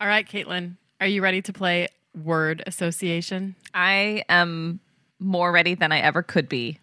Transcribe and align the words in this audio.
All 0.00 0.06
right, 0.06 0.28
Caitlin, 0.28 0.76
are 1.00 1.06
you 1.08 1.22
ready 1.22 1.42
to 1.42 1.52
play 1.52 1.88
word 2.14 2.62
association? 2.66 3.56
I 3.74 4.22
am 4.28 4.78
more 5.18 5.50
ready 5.50 5.74
than 5.74 5.90
I 5.90 5.98
ever 6.00 6.22
could 6.22 6.48
be. 6.48 6.78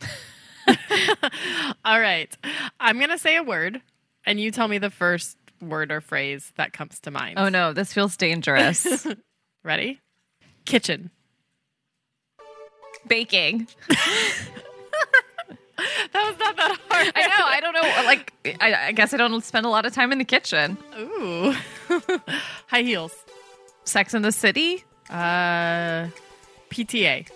All 1.84 2.00
right. 2.00 2.36
I'm 2.80 2.98
going 2.98 3.10
to 3.10 3.18
say 3.18 3.36
a 3.36 3.42
word, 3.44 3.80
and 4.24 4.40
you 4.40 4.50
tell 4.50 4.66
me 4.66 4.78
the 4.78 4.90
first 4.90 5.36
word 5.60 5.92
or 5.92 6.00
phrase 6.00 6.52
that 6.56 6.72
comes 6.72 6.98
to 7.00 7.12
mind. 7.12 7.38
Oh 7.38 7.48
no, 7.48 7.72
this 7.72 7.92
feels 7.92 8.16
dangerous. 8.16 9.06
Ready? 9.64 10.00
Kitchen. 10.64 11.10
Baking. 13.06 13.68
That 16.12 16.30
was 16.30 16.38
not 16.38 16.56
that 16.56 16.78
hard. 16.88 17.12
I 17.14 17.26
know. 17.26 17.44
I 17.46 17.60
don't 17.60 17.74
know. 17.74 18.04
Like, 18.06 18.32
I, 18.62 18.88
I 18.88 18.92
guess 18.92 19.12
I 19.12 19.16
don't 19.18 19.44
spend 19.44 19.66
a 19.66 19.68
lot 19.68 19.84
of 19.84 19.92
time 19.92 20.10
in 20.12 20.18
the 20.18 20.24
kitchen. 20.24 20.78
Ooh. 20.98 21.54
High 22.66 22.82
heels. 22.82 23.12
Sex 23.84 24.14
in 24.14 24.22
the 24.22 24.32
City. 24.32 24.84
Uh, 25.10 26.08
PTA. 26.70 27.28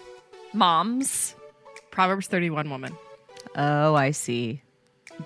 Moms. 0.55 1.35
Proverbs 1.91 2.29
31 2.29 2.71
woman. 2.71 2.97
Oh, 3.57 3.95
I 3.95 4.13
see. 4.13 4.63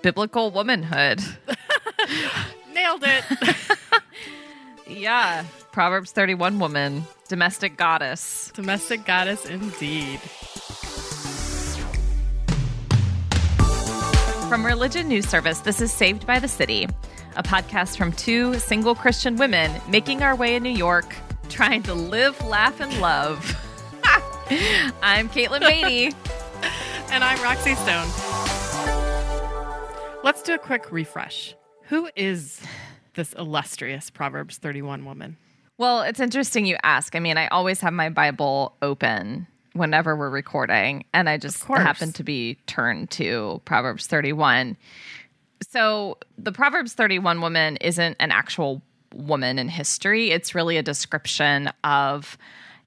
Biblical 0.01 0.51
womanhood. 0.51 1.21
Nailed 2.73 3.03
it. 3.05 3.23
yeah. 4.87 5.45
Proverbs 5.71 6.11
31 6.11 6.59
woman. 6.59 7.05
Domestic 7.29 7.77
goddess. 7.77 8.51
Domestic 8.53 9.05
goddess 9.05 9.45
indeed. 9.45 10.19
From 14.55 14.65
Religion 14.65 15.09
News 15.09 15.27
Service, 15.27 15.59
this 15.59 15.81
is 15.81 15.91
Saved 15.91 16.25
by 16.25 16.39
the 16.39 16.47
City, 16.47 16.87
a 17.35 17.43
podcast 17.43 17.97
from 17.97 18.13
two 18.13 18.57
single 18.57 18.95
Christian 18.95 19.35
women 19.35 19.69
making 19.89 20.23
our 20.23 20.33
way 20.33 20.55
in 20.55 20.63
New 20.63 20.69
York, 20.69 21.13
trying 21.49 21.83
to 21.83 21.93
live, 21.93 22.41
laugh, 22.45 22.79
and 22.79 23.01
love. 23.01 23.37
I'm 25.03 25.27
Caitlin 25.27 25.59
Beatty. 25.59 26.15
And 27.11 27.21
I'm 27.21 27.43
Roxy 27.43 27.75
Stone. 27.75 28.07
Let's 30.23 30.41
do 30.41 30.53
a 30.53 30.57
quick 30.57 30.89
refresh. 30.89 31.53
Who 31.89 32.09
is 32.15 32.61
this 33.13 33.33
illustrious 33.33 34.09
Proverbs 34.09 34.57
31 34.57 35.03
woman? 35.03 35.35
Well, 35.77 36.03
it's 36.03 36.21
interesting 36.21 36.65
you 36.65 36.77
ask. 36.81 37.13
I 37.13 37.19
mean, 37.19 37.37
I 37.37 37.47
always 37.47 37.81
have 37.81 37.91
my 37.91 38.07
Bible 38.07 38.77
open 38.81 39.47
whenever 39.75 40.15
we're 40.15 40.29
recording, 40.29 41.03
and 41.13 41.27
I 41.29 41.37
just 41.37 41.59
course. 41.65 41.81
happen 41.81 42.13
to 42.13 42.23
be 42.23 42.57
turned 42.65 43.11
to 43.11 43.61
Proverbs 43.65 44.07
31. 44.07 44.77
So, 45.69 46.17
the 46.37 46.53
Proverbs 46.53 46.93
31 46.93 47.41
woman 47.41 47.77
isn't 47.77 48.15
an 48.19 48.31
actual 48.31 48.81
woman 49.13 49.59
in 49.59 49.69
history, 49.69 50.31
it's 50.31 50.55
really 50.55 50.77
a 50.77 50.83
description 50.83 51.69
of 51.83 52.37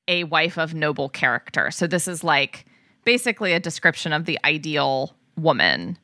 a 0.09 0.25
wife 0.25 0.59
of 0.59 0.75
noble 0.75 1.11
character. 1.11 1.71
So, 1.71 1.87
this 1.87 2.09
is 2.09 2.25
like 2.25 2.65
basically 3.05 3.53
a 3.53 3.61
description 3.61 4.13
of 4.13 4.25
the 4.25 4.39
ideal 4.45 5.15
woman. 5.37 5.99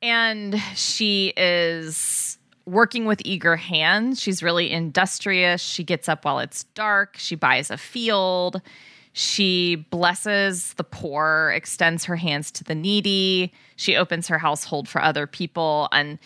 And 0.00 0.60
she 0.76 1.32
is 1.36 2.38
working 2.66 3.04
with 3.04 3.20
eager 3.24 3.56
hands. 3.56 4.20
She's 4.20 4.44
really 4.44 4.70
industrious. 4.70 5.60
She 5.60 5.82
gets 5.82 6.08
up 6.08 6.24
while 6.24 6.38
it's 6.38 6.64
dark. 6.74 7.16
She 7.16 7.34
buys 7.34 7.70
a 7.70 7.76
field. 7.76 8.62
She 9.18 9.74
blesses 9.90 10.74
the 10.74 10.84
poor, 10.84 11.52
extends 11.52 12.04
her 12.04 12.14
hands 12.14 12.52
to 12.52 12.62
the 12.62 12.76
needy. 12.76 13.52
She 13.74 13.96
opens 13.96 14.28
her 14.28 14.38
household 14.38 14.88
for 14.88 15.02
other 15.02 15.26
people. 15.26 15.88
And 15.90 16.20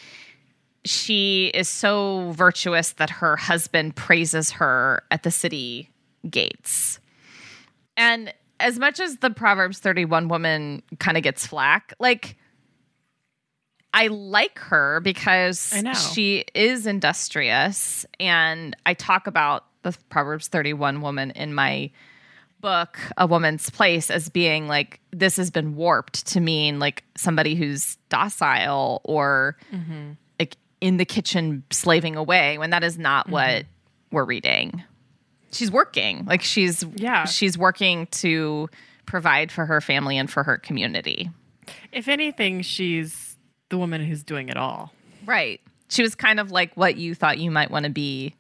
she 0.85 1.47
is 1.55 1.71
so 1.71 2.33
virtuous 2.33 2.93
that 2.93 3.09
her 3.09 3.39
husband 3.39 3.97
praises 3.97 4.51
her 4.51 5.05
at 5.11 5.23
the 5.23 5.31
city 5.31 5.89
gates. 6.29 7.01
And 7.97 8.35
as 8.61 8.79
much 8.79 9.01
as 9.01 9.17
the 9.17 9.31
Proverbs 9.31 9.79
31 9.79 10.29
woman 10.29 10.83
kind 10.99 11.17
of 11.17 11.23
gets 11.23 11.47
flack, 11.47 11.95
like, 11.99 12.37
I 13.95 14.09
like 14.09 14.59
her 14.59 15.01
because 15.01 15.75
she 16.13 16.45
is 16.55 16.87
industrious. 16.87 18.05
And 18.21 18.77
I 18.85 18.93
talk 18.93 19.27
about 19.27 19.65
the 19.81 19.97
Proverbs 20.11 20.49
31 20.49 21.01
woman 21.01 21.31
in 21.31 21.55
my 21.55 21.91
book, 22.63 22.99
A 23.19 23.27
Woman's 23.27 23.69
Place, 23.69 24.11
as 24.11 24.31
being 24.31 24.67
like, 24.67 25.01
this 25.11 25.37
has 25.37 25.51
been 25.51 25.75
warped 25.75 26.27
to 26.29 26.41
mean 26.41 26.79
like 26.79 27.05
somebody 27.17 27.55
who's 27.55 27.99
docile 28.09 29.03
or 29.05 29.57
mm-hmm. 29.71 30.13
like 30.41 30.57
in 30.81 30.97
the 30.97 31.05
kitchen 31.05 31.65
slaving 31.71 32.17
away 32.17 32.57
when 32.57 32.71
that 32.71 32.83
is 32.83 32.97
not 32.97 33.27
mm-hmm. 33.27 33.33
what 33.33 33.67
we're 34.11 34.25
reading. 34.25 34.83
She's 35.53 35.71
working. 35.71 36.25
Like 36.25 36.41
she's 36.41 36.83
Yeah. 36.95 37.27
she's 37.27 37.59
working 37.59 38.07
to 38.07 38.71
provide 39.05 39.53
for 39.53 39.67
her 39.67 39.83
family 39.83 40.17
and 40.17 40.31
for 40.31 40.43
her 40.43 40.57
community. 40.57 41.31
If 41.93 42.09
anything, 42.09 42.63
she's 42.63 43.37
the 43.69 43.77
woman 43.77 44.03
who's 44.03 44.23
doing 44.23 44.49
it 44.49 44.57
all. 44.57 44.93
Right. 45.27 45.61
She 45.89 46.03
was 46.03 46.15
kind 46.15 46.41
of 46.41 46.51
like 46.51 46.75
what 46.75 46.97
you 46.97 47.15
thought 47.15 47.39
you 47.39 47.51
might 47.51 47.71
want 47.71 47.85
to 47.85 47.91
be 47.91 48.35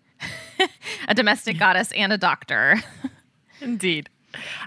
a 1.08 1.14
domestic 1.14 1.58
goddess 1.58 1.92
and 1.92 2.12
a 2.12 2.18
doctor. 2.18 2.82
Indeed. 3.60 4.08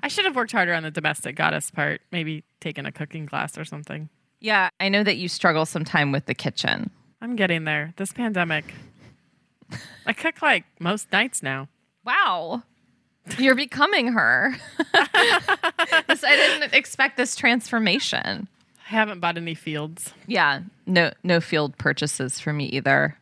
I 0.03 0.07
should 0.07 0.25
have 0.25 0.35
worked 0.35 0.51
harder 0.51 0.73
on 0.73 0.83
the 0.83 0.91
domestic 0.91 1.35
goddess 1.35 1.71
part, 1.71 2.01
maybe 2.11 2.43
taken 2.59 2.85
a 2.85 2.91
cooking 2.91 3.25
class 3.27 3.57
or 3.57 3.65
something. 3.65 4.09
yeah, 4.39 4.69
I 4.79 4.89
know 4.89 5.03
that 5.03 5.17
you 5.17 5.27
struggle 5.27 5.65
sometime 5.65 6.11
with 6.11 6.25
the 6.25 6.33
kitchen. 6.35 6.89
I'm 7.21 7.35
getting 7.35 7.63
there. 7.63 7.93
This 7.97 8.11
pandemic. 8.13 8.73
I 10.05 10.13
cook 10.13 10.41
like 10.41 10.65
most 10.79 11.11
nights 11.11 11.41
now. 11.41 11.67
Wow. 12.05 12.63
You're 13.39 13.55
becoming 13.55 14.09
her. 14.13 14.55
This- 16.07 16.23
I 16.23 16.35
didn't 16.35 16.73
expect 16.73 17.17
this 17.17 17.35
transformation. 17.35 18.47
I 18.85 18.89
haven't 18.89 19.19
bought 19.19 19.37
any 19.37 19.55
fields. 19.55 20.13
Yeah, 20.27 20.61
no 20.85 21.11
no 21.23 21.41
field 21.41 21.77
purchases 21.77 22.39
for 22.39 22.53
me 22.53 22.65
either. 22.67 23.17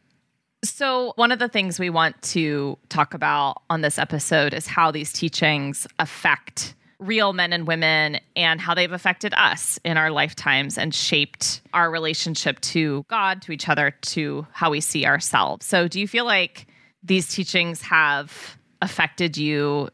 So, 0.63 1.11
one 1.17 1.33
of 1.33 1.39
the 1.39 1.49
things 1.49 1.77
we 1.77 1.89
want 1.89 2.21
to 2.21 2.77
talk 2.87 3.13
about 3.13 3.61
on 3.69 3.81
this 3.81 3.99
episode 3.99 4.53
is 4.53 4.65
how 4.65 4.91
these 4.91 5.11
teachings 5.11 5.85
affect 5.99 6.73
real 6.99 7.33
men 7.33 7.51
and 7.51 7.67
women 7.67 8.19
and 8.37 8.61
how 8.61 8.73
they've 8.73 8.91
affected 8.91 9.33
us 9.35 9.77
in 9.83 9.97
our 9.97 10.09
lifetimes 10.09 10.77
and 10.77 10.95
shaped 10.95 11.59
our 11.73 11.91
relationship 11.91 12.61
to 12.61 13.03
God, 13.09 13.41
to 13.41 13.51
each 13.51 13.67
other, 13.67 13.91
to 13.91 14.47
how 14.53 14.71
we 14.71 14.79
see 14.79 15.05
ourselves. 15.05 15.65
So, 15.65 15.89
do 15.89 15.99
you 15.99 16.07
feel 16.07 16.23
like 16.23 16.67
these 17.03 17.27
teachings 17.27 17.81
have 17.81 18.57
affected 18.81 19.35
you 19.35 19.89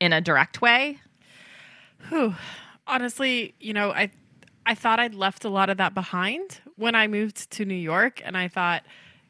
in 0.00 0.14
a 0.14 0.22
direct 0.22 0.62
way? 0.62 0.98
Whew. 2.08 2.34
Honestly, 2.86 3.54
you 3.60 3.74
know, 3.74 3.90
I 3.90 4.10
I 4.64 4.74
thought 4.74 5.00
I'd 5.00 5.14
left 5.14 5.44
a 5.44 5.50
lot 5.50 5.68
of 5.68 5.76
that 5.76 5.92
behind 5.92 6.60
when 6.76 6.94
I 6.94 7.08
moved 7.08 7.50
to 7.52 7.66
New 7.66 7.74
York 7.74 8.22
and 8.24 8.38
I 8.38 8.48
thought, 8.48 8.84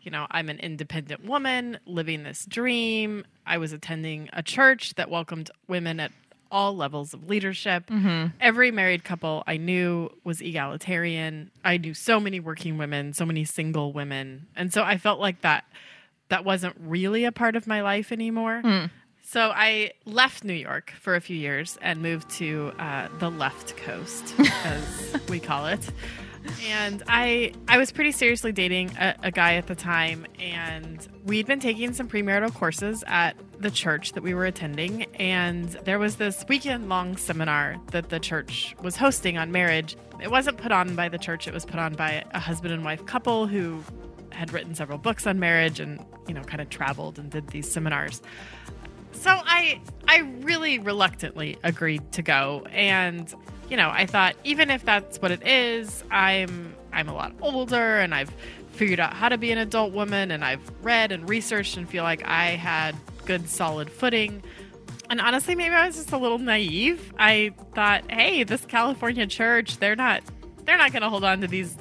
you 0.05 0.11
know, 0.11 0.27
I'm 0.31 0.49
an 0.49 0.59
independent 0.61 1.25
woman 1.25 1.79
living 1.87 2.23
this 2.23 2.45
dream. 2.47 3.25
I 3.47 3.59
was 3.59 3.73
attending 3.73 4.29
a 4.33 4.43
church 4.43 4.95
that 4.95 5.11
welcomed 5.11 5.51
women 5.67 5.99
at 6.01 6.13
all 6.51 6.77
levels 6.77 7.15
of 7.15 7.29
leadership. 7.29 7.91
Every 8.41 8.71
married 8.71 9.03
couple 9.03 9.43
I 9.47 9.57
knew 9.57 10.11
was 10.23 10.41
egalitarian. 10.41 11.51
I 11.65 11.79
knew 11.79 11.95
so 11.95 12.21
many 12.21 12.39
working 12.39 12.79
women, 12.79 13.13
so 13.13 13.27
many 13.27 13.45
single 13.45 13.93
women. 13.93 14.47
And 14.55 14.73
so 14.73 14.83
I 14.85 14.99
felt 14.99 15.19
like 15.19 15.41
that 15.41 15.65
that 16.29 16.45
wasn't 16.45 16.77
really 16.79 17.25
a 17.25 17.33
part 17.33 17.57
of 17.57 17.67
my 17.67 17.83
life 17.83 18.13
anymore. 18.13 18.61
So 19.27 19.51
I 19.55 19.93
left 20.05 20.45
New 20.45 20.53
York 20.55 20.93
for 21.01 21.17
a 21.17 21.21
few 21.21 21.37
years 21.37 21.77
and 21.83 22.01
moved 22.03 22.29
to 22.33 22.73
uh, 22.79 23.09
the 23.19 23.31
left 23.31 23.77
coast, 23.79 24.35
as 24.65 25.21
we 25.29 25.41
call 25.41 25.67
it. 25.67 25.81
And 26.67 27.03
I 27.09 27.53
I 27.69 27.79
was 27.79 27.91
pretty 27.91 28.13
seriously 28.13 28.53
dating 28.53 28.91
a, 28.99 29.15
a 29.25 29.31
guy 29.31 29.55
at 29.55 29.67
the 29.67 29.75
time, 29.75 30.27
and 30.39 31.07
we'd 31.25 31.47
been 31.47 31.61
taking 31.61 31.93
some 31.95 32.09
premarital 32.09 32.55
courses 32.55 33.03
at 33.07 33.37
the 33.59 33.71
church 33.71 34.13
that 34.13 34.23
we 34.23 34.35
were 34.35 34.45
attending. 34.45 35.05
And 35.15 35.71
there 35.85 35.99
was 35.99 36.17
this 36.17 36.45
weekend 36.49 36.89
long 36.89 37.17
seminar 37.17 37.77
that 37.93 38.11
the 38.11 38.21
church 38.21 38.75
was 38.83 38.97
hosting 38.97 39.39
on 39.39 39.53
marriage. 39.53 39.97
It 40.23 40.31
wasn't 40.31 40.59
put 40.59 40.73
on 40.73 40.95
by 40.95 41.09
the 41.09 41.19
church; 41.19 41.49
it 41.49 41.55
was 41.55 41.65
put 41.65 41.79
on 41.79 41.95
by 41.95 42.25
a 42.33 42.39
husband 42.41 42.75
and 42.75 42.85
wife 42.85 43.05
couple 43.07 43.47
who 43.47 43.83
had 44.31 44.53
written 44.53 44.75
several 44.75 44.99
books 44.99 45.27
on 45.27 45.39
marriage 45.39 45.81
and 45.81 46.05
you 46.29 46.35
know 46.35 46.43
kind 46.43 46.61
of 46.61 46.69
traveled 46.69 47.19
and 47.19 47.31
did 47.31 47.49
these 47.49 47.71
seminars. 47.71 48.21
So 49.13 49.31
I 49.31 49.81
I 50.09 50.19
really 50.41 50.79
reluctantly 50.79 51.57
agreed 51.63 52.13
to 52.13 52.23
go 52.23 52.67
and 52.71 53.33
you 53.71 53.77
know, 53.77 53.91
I 53.91 54.07
thought 54.07 54.37
even 54.45 54.71
if 54.71 54.85
that's 54.85 55.19
what 55.21 55.31
it 55.31 55.47
is, 55.47 56.05
I'm 56.11 56.75
I'm 56.93 57.09
a 57.09 57.15
lot 57.15 57.33
older 57.41 57.99
and 57.99 58.15
I've 58.15 58.31
figured 58.73 59.01
out 59.01 59.15
how 59.15 59.29
to 59.29 59.39
be 59.39 59.53
an 59.53 59.59
adult 59.59 59.93
woman 59.93 60.31
and 60.31 60.45
I've 60.45 60.61
read 60.83 61.13
and 61.13 61.29
researched 61.29 61.77
and 61.77 61.89
feel 61.89 62.03
like 62.05 62.25
I 62.25 62.47
had 62.51 62.95
good 63.25 63.49
solid 63.49 63.91
footing. 63.91 64.43
And 65.11 65.21
honestly, 65.21 65.55
maybe 65.55 65.75
I 65.75 65.87
was 65.87 65.97
just 65.97 66.13
a 66.13 66.19
little 66.19 66.39
naive. 66.39 67.13
I 67.19 67.53
thought, 67.75 68.11
"Hey, 68.11 68.43
this 68.43 68.65
California 68.65 69.27
church, 69.27 69.79
they're 69.79 69.97
not 69.97 70.23
they're 70.65 70.79
not 70.79 70.93
going 70.93 71.03
to 71.03 71.11
hold 71.11 71.25
on 71.25 71.41
to 71.43 71.47
these 71.47 71.77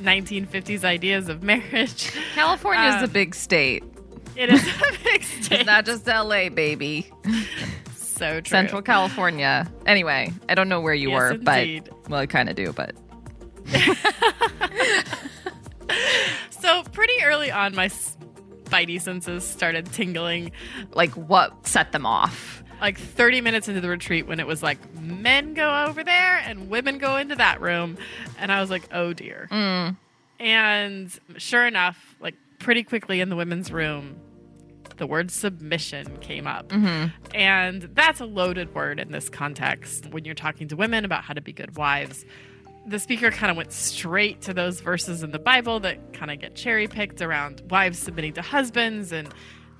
1950s 0.00 0.84
ideas 0.84 1.28
of 1.28 1.42
marriage." 1.52 2.10
California 2.34 2.88
is 2.88 2.94
Um, 2.96 3.04
a 3.04 3.08
big 3.08 3.34
state. 3.34 3.84
It 4.34 4.50
is 4.52 4.62
a 4.62 4.92
big 5.04 5.22
It's 5.50 5.66
not 5.66 5.84
just 5.84 6.06
LA, 6.06 6.48
baby. 6.48 7.10
so 8.12 8.40
true. 8.40 8.50
Central 8.50 8.82
California. 8.82 9.70
Anyway, 9.86 10.32
I 10.48 10.54
don't 10.54 10.68
know 10.68 10.80
where 10.80 10.94
you 10.94 11.10
Yes, 11.10 11.18
were, 11.18 11.30
indeed. 11.32 11.84
but 11.88 12.10
well, 12.10 12.20
I 12.20 12.26
kind 12.26 12.48
of 12.48 12.56
do, 12.56 12.72
but 12.72 12.94
So 16.50 16.82
pretty 16.92 17.14
early 17.24 17.50
on, 17.50 17.74
my 17.74 17.88
spidey 17.88 19.00
senses 19.00 19.44
started 19.44 19.86
tingling. 19.92 20.52
like 20.94 21.10
what 21.12 21.66
set 21.66 21.92
them 21.92 22.06
off? 22.06 22.62
Like 22.80 22.98
30 22.98 23.40
minutes 23.40 23.68
into 23.68 23.80
the 23.80 23.88
retreat, 23.88 24.26
when 24.26 24.40
it 24.40 24.46
was 24.46 24.62
like 24.62 24.78
men 24.94 25.54
go 25.54 25.84
over 25.86 26.02
there 26.04 26.38
and 26.44 26.68
women 26.70 26.98
go 26.98 27.16
into 27.16 27.34
that 27.36 27.60
room, 27.60 27.96
and 28.38 28.50
I 28.52 28.60
was 28.60 28.70
like, 28.70 28.88
oh 28.92 29.12
dear. 29.12 29.48
Mm. 29.50 29.96
And 30.40 31.18
sure 31.36 31.66
enough, 31.66 32.16
like 32.20 32.34
pretty 32.58 32.82
quickly 32.84 33.20
in 33.20 33.28
the 33.28 33.36
women's 33.36 33.70
room, 33.72 34.16
the 35.02 35.06
word 35.08 35.32
submission 35.32 36.16
came 36.18 36.46
up. 36.46 36.68
Mm-hmm. 36.68 37.08
And 37.34 37.82
that's 37.92 38.20
a 38.20 38.24
loaded 38.24 38.72
word 38.72 39.00
in 39.00 39.10
this 39.10 39.28
context 39.28 40.06
when 40.12 40.24
you're 40.24 40.36
talking 40.36 40.68
to 40.68 40.76
women 40.76 41.04
about 41.04 41.24
how 41.24 41.34
to 41.34 41.40
be 41.40 41.52
good 41.52 41.76
wives. 41.76 42.24
The 42.86 43.00
speaker 43.00 43.32
kind 43.32 43.50
of 43.50 43.56
went 43.56 43.72
straight 43.72 44.42
to 44.42 44.54
those 44.54 44.80
verses 44.80 45.24
in 45.24 45.32
the 45.32 45.40
Bible 45.40 45.80
that 45.80 46.12
kind 46.12 46.30
of 46.30 46.38
get 46.38 46.54
cherry 46.54 46.86
picked 46.86 47.20
around 47.20 47.62
wives 47.68 47.98
submitting 47.98 48.34
to 48.34 48.42
husbands 48.42 49.10
and 49.10 49.28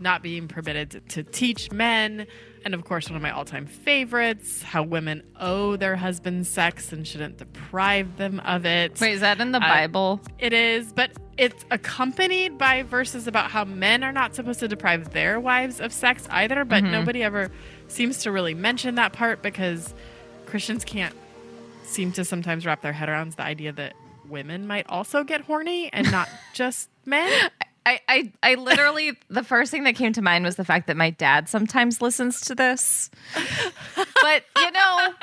not 0.01 0.25
being 0.25 0.49
permitted 0.49 0.91
to, 0.91 1.01
to 1.01 1.23
teach 1.23 1.71
men. 1.71 2.27
And 2.65 2.75
of 2.75 2.85
course, 2.85 3.09
one 3.09 3.15
of 3.15 3.23
my 3.23 3.31
all 3.31 3.45
time 3.45 3.67
favorites 3.67 4.61
how 4.61 4.83
women 4.83 5.23
owe 5.39 5.77
their 5.77 5.95
husbands 5.95 6.49
sex 6.49 6.93
and 6.93 7.07
shouldn't 7.07 7.39
deprive 7.39 8.17
them 8.17 8.41
of 8.41 8.67
it. 8.67 9.01
Wait, 9.01 9.13
is 9.13 9.21
that 9.21 9.41
in 9.41 9.53
the 9.53 9.59
Uh, 9.59 9.69
Bible? 9.69 10.21
It 10.41 10.53
is, 10.53 10.93
but 10.93 11.13
it's 11.39 11.65
accompanied 11.71 12.59
by 12.59 12.83
verses 12.83 13.27
about 13.27 13.51
how 13.51 13.65
men 13.65 14.05
are 14.05 14.13
not 14.13 14.35
supposed 14.35 14.61
to 14.61 14.69
deprive 14.69 15.13
their 15.13 15.41
wives 15.41 15.81
of 15.81 15.93
sex 15.93 16.27
either, 16.31 16.65
but 16.65 16.83
mm-hmm. 16.83 16.93
nobody 16.93 17.23
ever 17.23 17.51
seems 17.89 18.19
to 18.23 18.33
really 18.33 18.55
mention 18.55 18.97
that 18.97 19.13
part 19.13 19.43
because 19.43 19.95
Christians 20.47 20.85
can't 20.85 21.15
seem 21.85 22.13
to 22.13 22.25
sometimes 22.25 22.67
wrap 22.67 22.83
their 22.83 22.93
head 22.93 23.09
around 23.09 23.33
the 23.33 23.43
idea 23.43 23.73
that 23.73 23.95
women 24.29 24.67
might 24.67 24.87
also 24.89 25.25
get 25.25 25.43
horny 25.43 25.91
and 25.93 26.11
not 26.11 26.29
just 26.55 26.89
men. 27.05 27.51
I, 27.85 28.01
I, 28.09 28.33
I 28.43 28.55
literally, 28.55 29.19
the 29.29 29.43
first 29.43 29.71
thing 29.71 29.85
that 29.85 29.97
came 29.97 30.13
to 30.13 30.23
mind 30.23 30.45
was 30.45 30.57
the 30.57 30.65
fact 30.65 30.87
that 30.87 30.97
my 30.97 31.11
dad 31.11 31.49
sometimes 31.49 32.01
listens 32.01 32.41
to 32.43 32.55
this. 32.55 33.11
But, 34.23 34.45
you 34.57 34.71
know, 34.71 35.15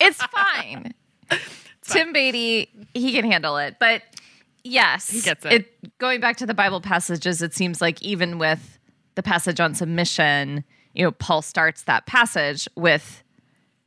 it's 0.00 0.22
fine. 0.22 0.94
Tim 1.82 2.12
Beatty, 2.12 2.70
he 2.94 3.12
can 3.12 3.24
handle 3.24 3.56
it. 3.58 3.76
But 3.80 4.02
yes, 4.66 5.08
He 5.08 5.20
gets 5.20 5.44
it. 5.44 5.98
Going 5.98 6.20
back 6.20 6.36
to 6.38 6.46
the 6.46 6.54
Bible 6.54 6.80
passages, 6.80 7.42
it 7.42 7.54
seems 7.54 7.80
like 7.80 8.02
even 8.02 8.38
with 8.38 8.78
the 9.14 9.22
passage 9.22 9.60
on 9.60 9.74
submission, 9.74 10.64
you 10.94 11.04
know, 11.04 11.10
Paul 11.12 11.42
starts 11.42 11.82
that 11.84 12.06
passage 12.06 12.68
with 12.76 13.22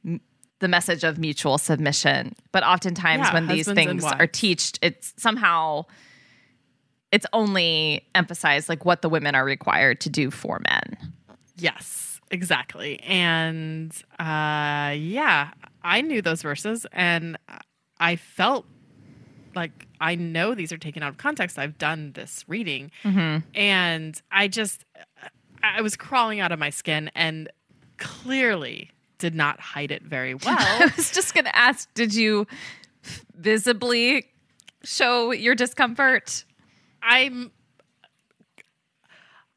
m- 0.06 0.22
the 0.60 0.68
message 0.68 1.04
of 1.04 1.18
mutual 1.20 1.58
submission. 1.58 2.36
But 2.52 2.64
oftentimes 2.64 3.28
Yeah, 3.28 3.34
when 3.34 3.48
these 3.48 3.72
things 3.72 4.04
are 4.04 4.28
teached, 4.28 4.80
it's 4.81 5.14
somehow 5.18 5.86
it's 7.12 7.26
only 7.34 8.08
emphasized 8.14 8.70
like 8.70 8.86
what 8.86 9.02
the 9.02 9.10
women 9.10 9.36
are 9.36 9.46
required 9.46 10.00
to 10.02 10.10
do 10.10 10.30
for 10.31 10.60
men. 10.68 10.98
Yes, 11.58 12.22
exactly. 12.31 13.00
And 13.02 13.92
uh, 14.20 14.94
yeah, 14.96 15.52
I 15.84 16.02
knew 16.02 16.22
those 16.22 16.42
verses 16.42 16.86
and 16.92 17.38
I 18.00 18.16
felt 18.16 18.66
like 19.56 19.88
I 20.00 20.16
know 20.16 20.56
these 20.56 20.72
are 20.72 20.78
taken 20.78 21.04
out 21.04 21.10
of 21.10 21.18
context. 21.18 21.60
I've 21.60 21.78
done 21.78 22.13
this 22.13 22.46
reading 22.48 22.92
mm-hmm. 23.04 23.48
and 23.54 24.22
I 24.31 24.48
just, 24.48 24.86
I 25.63 25.81
was 25.81 25.96
crawling 25.96 26.40
out 26.40 26.51
of 26.51 26.60
my 26.60 26.69
skin 26.69 27.12
and 27.16 27.50
clearly 27.98 28.92
did 29.18 29.36
not 29.36 29.60
hide 29.60 29.92
it 29.92 30.04
very 30.04 30.34
well. 30.46 30.57
I 30.57 30.92
was 30.96 31.12
just 31.12 31.34
going 31.34 31.46
to 31.46 31.56
ask, 31.56 31.94
did 31.94 32.16
you 32.16 32.48
visibly 33.36 34.25
show 34.84 35.31
your 35.31 35.56
discomfort? 35.56 36.45
I'm. 37.04 37.52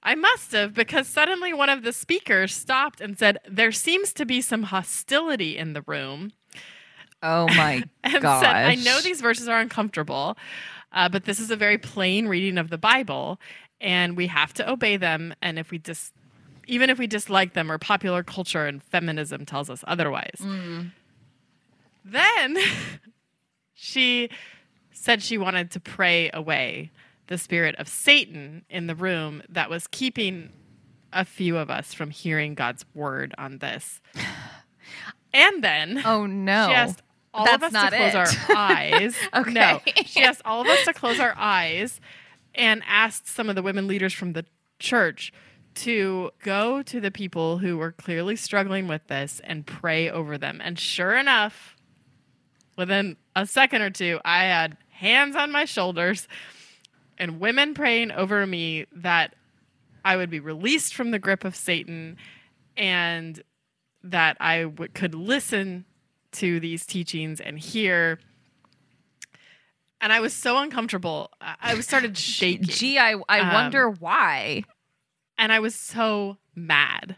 I 0.04 0.16
must 0.16 0.50
have 0.50 0.74
because 0.74 1.06
suddenly 1.06 1.52
one 1.52 1.68
of 1.68 1.84
the 1.84 1.92
speakers 1.92 2.52
stopped 2.52 3.00
and 3.00 3.16
said, 3.16 3.38
There 3.48 3.70
seems 3.70 4.12
to 4.14 4.26
be 4.26 4.40
some 4.40 4.64
hostility 4.64 5.56
in 5.56 5.74
the 5.74 5.82
room. 5.82 6.32
Oh 7.22 7.46
my 7.48 7.84
said, 8.04 8.22
I 8.24 8.74
know 8.74 9.00
these 9.00 9.20
verses 9.20 9.48
are 9.48 9.60
uncomfortable, 9.60 10.36
uh, 10.92 11.08
but 11.08 11.24
this 11.24 11.38
is 11.40 11.50
a 11.50 11.56
very 11.56 11.78
plain 11.78 12.26
reading 12.28 12.58
of 12.58 12.70
the 12.70 12.78
Bible, 12.78 13.38
and 13.80 14.16
we 14.16 14.26
have 14.26 14.52
to 14.54 14.68
obey 14.70 14.96
them. 14.96 15.34
And 15.40 15.58
if 15.58 15.70
we 15.70 15.78
just, 15.78 16.12
even 16.66 16.90
if 16.90 16.98
we 16.98 17.06
dislike 17.06 17.54
them, 17.54 17.70
or 17.70 17.78
popular 17.78 18.22
culture 18.22 18.66
and 18.66 18.82
feminism 18.82 19.46
tells 19.46 19.70
us 19.70 19.84
otherwise, 19.86 20.40
then 22.04 22.56
she 23.74 24.28
said 24.92 25.22
she 25.22 25.38
wanted 25.38 25.70
to 25.72 25.80
pray 25.80 26.30
away 26.34 26.90
the 27.28 27.38
spirit 27.38 27.74
of 27.76 27.88
Satan 27.88 28.64
in 28.68 28.86
the 28.88 28.94
room 28.94 29.42
that 29.48 29.70
was 29.70 29.86
keeping 29.86 30.50
a 31.12 31.24
few 31.24 31.56
of 31.56 31.70
us 31.70 31.94
from 31.94 32.10
hearing 32.10 32.54
God's 32.54 32.84
word 32.94 33.34
on 33.38 33.58
this. 33.58 34.00
And 35.34 35.64
then 35.64 36.02
Oh 36.04 36.26
no. 36.26 36.66
she 36.68 36.74
asked 36.74 37.02
all 37.34 37.44
That's 37.44 37.56
of 37.56 37.62
us 37.64 37.72
not 37.72 37.90
to 37.90 37.96
close 37.96 38.14
it. 38.14 38.50
our 38.50 38.56
eyes. 38.56 39.16
Okay. 39.34 39.50
No, 39.52 39.80
she 40.04 40.22
asked 40.22 40.42
all 40.44 40.60
of 40.60 40.66
us 40.66 40.84
to 40.84 40.92
close 40.92 41.18
our 41.18 41.34
eyes 41.36 42.00
and 42.54 42.82
asked 42.86 43.26
some 43.28 43.48
of 43.48 43.54
the 43.56 43.62
women 43.62 43.86
leaders 43.86 44.12
from 44.12 44.32
the 44.34 44.44
church 44.78 45.32
to 45.74 46.30
go 46.42 46.82
to 46.82 47.00
the 47.00 47.10
people 47.10 47.58
who 47.58 47.78
were 47.78 47.92
clearly 47.92 48.36
struggling 48.36 48.86
with 48.88 49.06
this 49.06 49.40
and 49.44 49.66
pray 49.66 50.10
over 50.10 50.36
them. 50.36 50.60
And 50.62 50.78
sure 50.78 51.16
enough, 51.16 51.76
within 52.76 53.16
a 53.34 53.46
second 53.46 53.80
or 53.82 53.88
two, 53.90 54.20
I 54.24 54.44
had 54.44 54.76
hands 54.90 55.34
on 55.34 55.50
my 55.50 55.64
shoulders 55.64 56.28
and 57.16 57.40
women 57.40 57.72
praying 57.72 58.12
over 58.12 58.46
me 58.46 58.84
that 58.92 59.34
I 60.04 60.16
would 60.16 60.28
be 60.30 60.40
released 60.40 60.94
from 60.94 61.10
the 61.10 61.18
grip 61.18 61.44
of 61.44 61.56
Satan 61.56 62.18
and 62.76 63.42
that 64.02 64.36
I 64.40 64.62
w- 64.64 64.90
could 64.92 65.14
listen 65.14 65.84
to 66.32 66.60
these 66.60 66.84
teachings 66.86 67.40
and 67.40 67.58
hear. 67.58 68.18
And 70.00 70.12
I 70.12 70.20
was 70.20 70.32
so 70.34 70.58
uncomfortable. 70.58 71.30
I, 71.40 71.74
was 71.74 71.86
started 71.86 72.18
shaking. 72.18 72.64
Gee, 72.66 72.98
I, 72.98 73.14
I 73.28 73.40
Um, 73.40 73.52
wonder 73.52 73.88
why. 73.88 74.64
and 75.38 75.52
I 75.52 75.60
was 75.60 75.74
so 75.74 76.38
mad. 76.54 77.16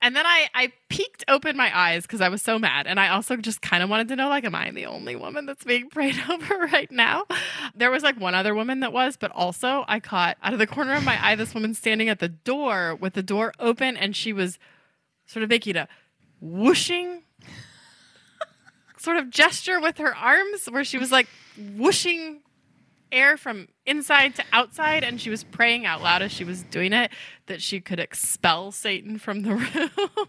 And 0.00 0.14
then 0.14 0.24
I, 0.26 0.46
I 0.54 0.72
peeked 0.88 1.24
open 1.26 1.56
my 1.56 1.76
eyes 1.76 2.02
because 2.02 2.20
I 2.20 2.28
was 2.28 2.40
so 2.40 2.56
mad. 2.56 2.86
And 2.86 3.00
I 3.00 3.08
also 3.08 3.36
just 3.36 3.60
kind 3.62 3.82
of 3.82 3.90
wanted 3.90 4.06
to 4.08 4.16
know, 4.16 4.28
like, 4.28 4.44
am 4.44 4.54
I 4.54 4.70
the 4.70 4.86
only 4.86 5.16
woman 5.16 5.44
that's 5.44 5.64
being 5.64 5.88
prayed 5.88 6.14
over 6.30 6.56
right 6.72 6.90
now? 6.92 7.24
There 7.74 7.90
was 7.90 8.04
like 8.04 8.20
one 8.20 8.34
other 8.34 8.54
woman 8.54 8.78
that 8.80 8.92
was, 8.92 9.16
but 9.16 9.32
also 9.32 9.84
I 9.88 9.98
caught 9.98 10.36
out 10.42 10.52
of 10.52 10.60
the 10.60 10.68
corner 10.68 10.94
of 10.94 11.02
my 11.04 11.18
eye 11.26 11.34
this 11.34 11.52
woman 11.52 11.74
standing 11.74 12.08
at 12.08 12.20
the 12.20 12.28
door 12.28 12.94
with 12.94 13.14
the 13.14 13.24
door 13.24 13.52
open 13.58 13.96
and 13.96 14.14
she 14.14 14.32
was 14.32 14.58
sort 15.26 15.42
of 15.42 15.48
making 15.48 15.76
a 15.76 15.88
whooshing 16.40 17.22
sort 18.98 19.16
of 19.16 19.30
gesture 19.30 19.80
with 19.80 19.98
her 19.98 20.14
arms 20.14 20.66
where 20.66 20.84
she 20.84 20.98
was 20.98 21.12
like 21.12 21.28
whooshing 21.76 22.40
air 23.10 23.36
from 23.36 23.68
inside 23.86 24.34
to 24.34 24.44
outside 24.52 25.02
and 25.02 25.20
she 25.20 25.30
was 25.30 25.42
praying 25.42 25.86
out 25.86 26.02
loud 26.02 26.20
as 26.20 26.30
she 26.30 26.44
was 26.44 26.62
doing 26.64 26.92
it 26.92 27.10
that 27.46 27.62
she 27.62 27.80
could 27.80 27.98
expel 27.98 28.70
satan 28.70 29.18
from 29.18 29.42
the 29.42 29.54
room 29.54 30.28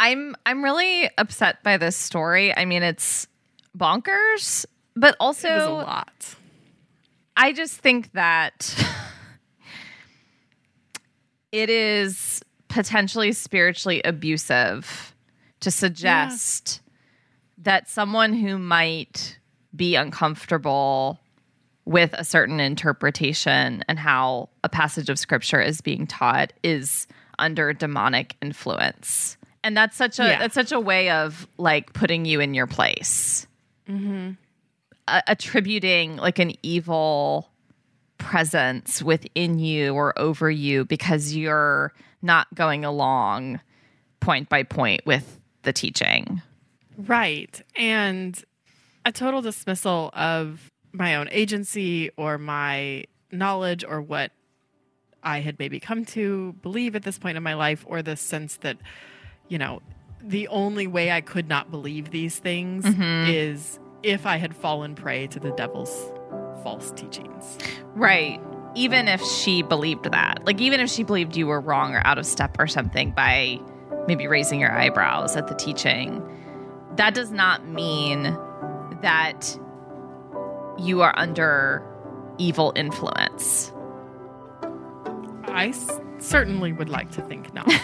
I'm 0.00 0.36
I'm 0.46 0.62
really 0.62 1.10
upset 1.18 1.64
by 1.64 1.76
this 1.76 1.96
story. 1.96 2.56
I 2.56 2.66
mean, 2.66 2.84
it's 2.84 3.26
bonkers, 3.76 4.64
but 4.94 5.16
also 5.18 5.48
a 5.48 5.82
lot 5.82 6.36
I 7.38 7.52
just 7.52 7.78
think 7.78 8.12
that 8.12 8.74
it 11.52 11.70
is 11.70 12.42
potentially 12.66 13.30
spiritually 13.30 14.02
abusive 14.04 15.14
to 15.60 15.70
suggest 15.70 16.80
that 17.58 17.88
someone 17.88 18.32
who 18.32 18.58
might 18.58 19.38
be 19.74 19.94
uncomfortable 19.96 21.18
with 21.84 22.12
a 22.14 22.24
certain 22.24 22.60
interpretation 22.60 23.82
and 23.88 23.98
how 23.98 24.48
a 24.62 24.68
passage 24.68 25.08
of 25.08 25.18
scripture 25.18 25.60
is 25.60 25.80
being 25.80 26.06
taught 26.06 26.52
is 26.62 27.06
under 27.38 27.72
demonic 27.72 28.36
influence. 28.42 29.36
And 29.64 29.76
that's 29.76 29.96
such 29.96 30.18
a 30.18 30.24
Yeah. 30.28 30.38
that's 30.38 30.54
such 30.54 30.72
a 30.72 30.80
way 30.80 31.10
of 31.10 31.48
like 31.56 31.92
putting 31.92 32.24
you 32.24 32.40
in 32.40 32.54
your 32.54 32.66
place 32.66 33.46
mm-hmm. 33.88 34.32
a- 35.08 35.22
attributing 35.26 36.16
like 36.16 36.38
an 36.38 36.52
evil 36.62 37.50
presence 38.18 39.02
within 39.02 39.58
you 39.58 39.94
or 39.94 40.18
over 40.18 40.50
you 40.50 40.84
because 40.84 41.34
you're 41.34 41.92
not 42.22 42.52
going 42.54 42.84
along 42.84 43.60
point 44.20 44.48
by 44.48 44.62
point 44.62 45.00
with 45.06 45.37
the 45.68 45.72
teaching. 45.74 46.40
right 46.96 47.60
and 47.76 48.42
a 49.04 49.12
total 49.12 49.42
dismissal 49.42 50.10
of 50.14 50.70
my 50.92 51.14
own 51.16 51.28
agency 51.30 52.10
or 52.16 52.38
my 52.38 53.04
knowledge 53.30 53.84
or 53.84 54.00
what 54.00 54.32
I 55.22 55.40
had 55.40 55.58
maybe 55.58 55.78
come 55.78 56.04
to 56.16 56.54
believe 56.62 56.96
at 56.96 57.02
this 57.02 57.18
point 57.18 57.36
in 57.36 57.42
my 57.42 57.54
life, 57.54 57.84
or 57.86 58.02
the 58.02 58.16
sense 58.16 58.56
that, 58.58 58.78
you 59.48 59.58
know, 59.58 59.82
the 60.22 60.48
only 60.48 60.86
way 60.86 61.10
I 61.10 61.20
could 61.20 61.48
not 61.48 61.70
believe 61.70 62.10
these 62.10 62.38
things 62.38 62.84
Mhm. 62.84 63.28
is 63.28 63.78
if 64.02 64.24
I 64.26 64.36
had 64.36 64.54
fallen 64.56 64.94
prey 64.94 65.26
to 65.28 65.38
the 65.40 65.50
devil's 65.52 65.92
false 66.62 66.90
teachings. 66.92 67.58
Right. 67.94 68.40
Even 68.74 69.06
if 69.08 69.20
she 69.22 69.62
believed 69.62 70.04
that, 70.10 70.44
like, 70.46 70.60
even 70.60 70.80
if 70.80 70.88
she 70.88 71.02
believed 71.02 71.36
you 71.36 71.46
were 71.46 71.60
wrong 71.60 71.94
or 71.94 72.02
out 72.06 72.16
of 72.18 72.24
step 72.26 72.56
or 72.58 72.66
something 72.66 73.10
by 73.10 73.58
maybe 74.06 74.26
raising 74.26 74.60
your 74.60 74.72
eyebrows 74.72 75.36
at 75.36 75.48
the 75.48 75.54
teaching, 75.54 76.22
that 76.96 77.14
does 77.14 77.30
not 77.30 77.66
mean 77.66 78.22
that 79.02 79.58
you 80.78 81.02
are 81.02 81.12
under 81.16 81.82
evil 82.38 82.72
influence. 82.76 83.72
I 85.44 85.68
s- 85.68 86.00
certainly 86.18 86.72
would 86.72 86.88
like 86.88 87.10
to 87.12 87.22
think 87.22 87.52
not. 87.54 87.68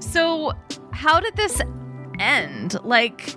So, 0.00 0.52
how 0.92 1.20
did 1.20 1.36
this 1.36 1.60
end? 2.18 2.82
Like, 2.84 3.36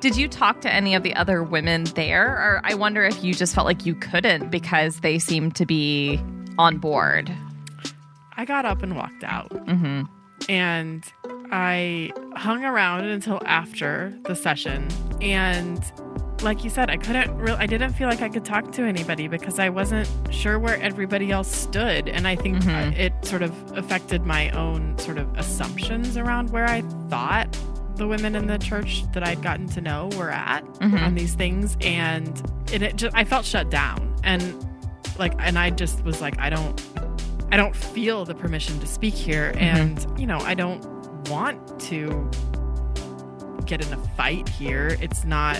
did 0.00 0.16
you 0.16 0.28
talk 0.28 0.62
to 0.62 0.72
any 0.72 0.94
of 0.94 1.02
the 1.02 1.14
other 1.14 1.42
women 1.42 1.84
there? 1.94 2.26
Or 2.28 2.60
I 2.64 2.74
wonder 2.74 3.04
if 3.04 3.22
you 3.22 3.34
just 3.34 3.54
felt 3.54 3.66
like 3.66 3.84
you 3.84 3.94
couldn't 3.94 4.50
because 4.50 5.00
they 5.00 5.18
seemed 5.18 5.56
to 5.56 5.66
be 5.66 6.18
on 6.58 6.78
board. 6.78 7.30
I 8.36 8.44
got 8.44 8.64
up 8.64 8.82
and 8.82 8.96
walked 8.96 9.24
out. 9.24 9.50
hmm 9.68 10.02
and 10.50 11.02
I 11.50 12.10
hung 12.36 12.62
around 12.62 13.04
until 13.06 13.40
after 13.46 14.12
the 14.24 14.36
session. 14.36 14.86
And 15.22 15.82
like 16.42 16.62
you 16.62 16.68
said, 16.68 16.90
I 16.90 16.98
couldn't 16.98 17.34
really, 17.38 17.56
I 17.58 17.64
didn't 17.64 17.94
feel 17.94 18.06
like 18.06 18.20
I 18.20 18.28
could 18.28 18.44
talk 18.44 18.70
to 18.72 18.82
anybody 18.82 19.28
because 19.28 19.58
I 19.58 19.70
wasn't 19.70 20.06
sure 20.30 20.58
where 20.58 20.78
everybody 20.82 21.32
else 21.32 21.50
stood. 21.50 22.06
And 22.08 22.28
I 22.28 22.36
think 22.36 22.58
Mhm. 22.58 22.96
it 22.98 23.14
sort 23.24 23.40
of 23.42 23.50
affected 23.78 24.26
my 24.26 24.50
own 24.50 24.98
sort 24.98 25.16
of 25.16 25.26
assumptions 25.38 26.18
around 26.18 26.50
where 26.50 26.66
I 26.66 26.82
thought 27.08 27.48
the 27.96 28.06
women 28.06 28.36
in 28.36 28.46
the 28.46 28.58
church 28.58 29.04
that 29.14 29.26
I'd 29.26 29.42
gotten 29.42 29.66
to 29.68 29.80
know 29.80 30.10
were 30.18 30.30
at 30.30 30.64
Mhm. 30.80 31.00
on 31.02 31.14
these 31.14 31.34
things. 31.34 31.78
And 31.80 32.28
it, 32.70 32.82
it 32.82 32.96
just, 32.96 33.16
I 33.16 33.24
felt 33.24 33.46
shut 33.46 33.70
down. 33.70 34.14
And 34.22 34.54
like, 35.18 35.32
and 35.38 35.58
I 35.58 35.70
just 35.70 36.04
was 36.04 36.20
like, 36.20 36.38
I 36.38 36.50
don't, 36.50 36.78
I 37.50 37.56
don't 37.56 37.74
feel 37.76 38.24
the 38.24 38.34
permission 38.34 38.78
to 38.80 38.86
speak 38.86 39.14
here. 39.14 39.52
Mm-hmm. 39.52 39.58
And, 39.58 40.20
you 40.20 40.26
know, 40.26 40.38
I 40.38 40.54
don't 40.54 40.84
want 41.28 41.80
to 41.80 42.30
get 43.66 43.84
in 43.84 43.92
a 43.92 43.98
fight 44.16 44.48
here. 44.48 44.96
It's 45.00 45.24
not, 45.24 45.58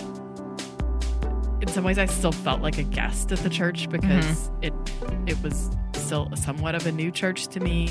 in 1.60 1.68
some 1.68 1.84
ways, 1.84 1.98
I 1.98 2.06
still 2.06 2.32
felt 2.32 2.60
like 2.60 2.78
a 2.78 2.82
guest 2.82 3.32
at 3.32 3.38
the 3.38 3.50
church 3.50 3.88
because 3.88 4.50
mm-hmm. 4.50 4.64
it, 4.64 5.30
it 5.30 5.42
was 5.42 5.70
still 5.94 6.30
somewhat 6.36 6.74
of 6.74 6.86
a 6.86 6.92
new 6.92 7.10
church 7.10 7.48
to 7.48 7.60
me. 7.60 7.90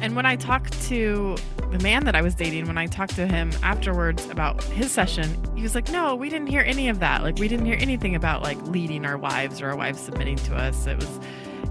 And 0.00 0.16
when 0.16 0.26
I 0.26 0.36
talked 0.36 0.80
to 0.84 1.36
the 1.70 1.78
man 1.78 2.04
that 2.04 2.16
I 2.16 2.22
was 2.22 2.34
dating, 2.34 2.66
when 2.66 2.78
I 2.78 2.86
talked 2.86 3.14
to 3.16 3.26
him 3.26 3.52
afterwards 3.62 4.28
about 4.30 4.62
his 4.64 4.90
session, 4.90 5.36
he 5.54 5.62
was 5.62 5.74
like, 5.74 5.90
No, 5.90 6.14
we 6.14 6.28
didn't 6.28 6.48
hear 6.48 6.62
any 6.62 6.88
of 6.88 7.00
that. 7.00 7.22
Like, 7.22 7.38
we 7.38 7.48
didn't 7.48 7.66
hear 7.66 7.76
anything 7.78 8.14
about 8.14 8.42
like 8.42 8.60
leading 8.62 9.04
our 9.04 9.16
wives 9.16 9.60
or 9.60 9.68
our 9.68 9.76
wives 9.76 10.00
submitting 10.00 10.36
to 10.36 10.56
us. 10.56 10.86
It 10.86 10.96
was, 10.96 11.20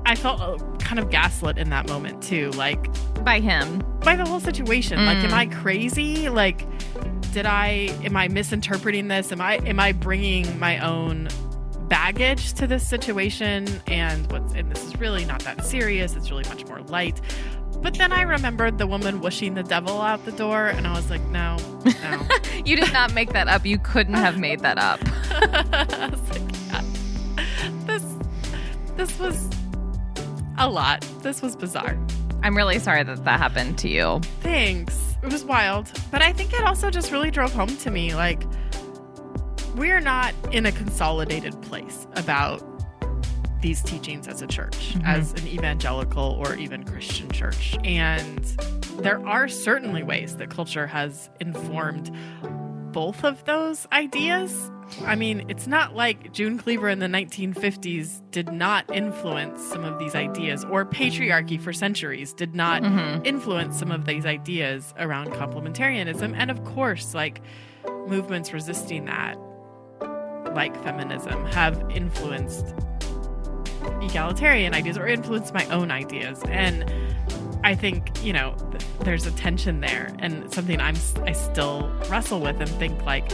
I 0.05 0.15
felt 0.15 0.41
uh, 0.41 0.58
kind 0.79 1.00
of 1.00 1.10
gaslit 1.10 1.58
in 1.58 1.70
that 1.70 1.88
moment 1.88 2.22
too. 2.24 2.51
Like, 2.51 2.88
By 3.24 3.39
him. 3.39 3.79
by 4.03 4.15
the 4.15 4.25
whole 4.25 4.39
situation. 4.39 5.05
Like, 5.05 5.17
am 5.17 5.29
Mm. 5.29 5.34
I 5.34 5.46
crazy? 5.48 6.27
Like, 6.29 6.65
did 7.34 7.46
I, 7.46 7.89
am 8.03 8.17
I 8.17 8.27
misinterpreting 8.27 9.08
this? 9.08 9.31
Am 9.31 9.39
I, 9.41 9.55
am 9.58 9.79
I 9.79 9.91
bringing 9.93 10.58
my 10.60 10.79
own 10.79 11.29
baggage 11.88 12.53
to 12.53 12.67
this 12.67 12.86
situation? 12.88 13.67
And 13.88 14.29
what's, 14.31 14.53
and 14.53 14.70
this 14.72 14.84
is 14.86 14.98
really 14.98 15.24
not 15.25 15.41
that 15.43 15.63
serious. 15.65 16.15
It's 16.15 16.29
really 16.31 16.48
much 16.50 16.65
more 16.65 16.81
light. 16.81 17.22
But 17.81 17.93
then 17.96 18.12
I 18.12 18.24
remembered 18.24 18.77
the 18.77 18.86
woman 18.88 19.22
wishing 19.22 19.53
the 19.55 19.63
devil 19.63 20.01
out 20.01 20.24
the 20.25 20.31
door, 20.34 20.67
and 20.67 20.86
I 20.86 20.93
was 20.93 21.10
like, 21.10 21.22
no, 21.27 21.58
no. 21.86 22.27
You 22.65 22.75
did 22.75 22.93
not 22.93 23.13
make 23.15 23.34
that 23.34 23.48
up. 23.48 23.65
You 23.65 23.79
couldn't 23.79 24.13
have 24.15 24.38
made 24.38 24.60
that 24.60 24.77
up. 24.77 25.00
I 25.31 26.10
was 26.12 26.29
like, 26.29 26.41
yeah. 26.67 26.81
This, 27.88 28.03
this 28.98 29.20
was 29.20 29.50
a 30.62 30.70
lot. 30.70 31.01
This 31.22 31.41
was 31.41 31.56
bizarre. 31.56 31.98
I'm 32.44 32.56
really 32.56 32.80
sorry 32.80 33.03
that 33.03 33.24
that 33.24 33.39
happened 33.39 33.77
to 33.80 33.89
you. 33.89 34.22
Thanks. 34.41 35.15
It 35.24 35.32
was 35.32 35.44
wild. 35.44 35.91
But 36.12 36.22
I 36.22 36.34
think 36.34 36.53
it 36.53 36.63
also 36.63 36.89
just 36.89 37.12
really 37.12 37.32
drove 37.32 37.53
home 37.53 37.75
to 37.77 37.91
me 37.91 38.15
like, 38.15 38.44
we're 39.75 40.00
not 40.00 40.34
in 40.51 40.65
a 40.65 40.72
consolidated 40.72 41.60
place 41.62 42.08
about 42.15 42.62
these 43.62 43.82
teachings 43.84 44.27
as 44.27 44.41
a 44.41 44.48
church, 44.48 44.96
Mhm. 44.96 45.06
as 45.06 45.34
an 45.34 45.48
evangelical 45.48 46.24
or 46.44 46.56
even 46.56 46.84
Christian 46.84 47.30
church. 47.32 47.77
And 47.84 48.44
there 49.00 49.25
are 49.27 49.48
certainly 49.48 50.01
ways 50.03 50.38
that 50.38 50.50
culture 50.50 50.88
has 50.88 51.30
informed 51.39 52.12
both 52.91 53.24
of 53.24 53.44
those 53.46 53.88
ideas. 53.94 54.72
I 55.05 55.15
mean, 55.15 55.45
it's 55.50 55.67
not 55.67 55.95
like 55.95 56.31
June 56.33 56.57
Cleaver 56.57 56.89
in 56.89 57.00
the 57.00 57.07
1950s 57.07 58.21
did 58.31 58.51
not 58.51 58.86
influence 58.93 59.62
some 59.62 59.83
of 59.83 59.98
these 60.00 60.15
ideas, 60.15 60.63
or 60.65 60.86
patriarchy 60.86 61.60
for 61.60 61.74
centuries 61.74 62.33
did 62.33 62.53
not 62.55 62.81
Mhm. 62.83 63.25
influence 63.25 63.77
some 63.79 63.91
of 63.91 64.05
these 64.05 64.25
ideas 64.25 64.93
around 65.00 65.29
complementarianism. 65.29 66.33
And 66.38 66.51
of 66.51 66.63
course, 66.65 67.13
like 67.15 67.41
movements 68.07 68.53
resisting 68.53 69.05
that, 69.05 69.38
like 70.55 70.75
feminism, 70.83 71.45
have 71.48 71.83
influenced 71.89 72.75
egalitarian 74.01 74.74
ideas 74.74 74.98
or 74.98 75.07
influenced 75.07 75.53
my 75.53 75.65
own 75.67 75.89
ideas. 75.91 76.43
And 76.50 76.86
I 77.63 77.75
think, 77.75 78.10
you 78.24 78.33
know, 78.33 78.55
th- 78.71 78.83
there's 79.01 79.25
a 79.25 79.31
tension 79.31 79.81
there 79.81 80.13
and 80.19 80.51
something 80.53 80.79
I'm 80.79 80.95
s- 80.95 81.13
I 81.25 81.31
still 81.31 81.91
wrestle 82.10 82.39
with 82.41 82.60
and 82.60 82.69
think 82.69 83.03
like 83.05 83.31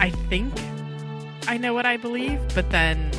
I 0.00 0.08
think 0.30 0.54
I 1.46 1.58
know 1.58 1.74
what 1.74 1.84
I 1.84 1.98
believe, 1.98 2.40
but 2.54 2.70
then 2.70 3.10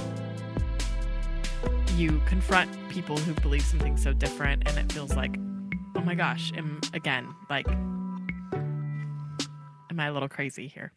you 1.96 2.20
confront 2.26 2.72
people 2.90 3.18
who 3.18 3.36
believe 3.36 3.62
something 3.62 3.98
so 3.98 4.14
different 4.14 4.64
and 4.66 4.80
it 4.80 4.92
feels 4.92 5.16
like 5.16 5.38
oh 5.96 6.02
my 6.02 6.16
gosh, 6.16 6.52
am 6.58 6.82
again 6.94 7.28
like 7.52 7.68
am 7.68 8.26
I 10.00 10.08
a 10.08 10.12
little 10.12 10.28
crazy 10.28 10.68
here? 10.68 10.92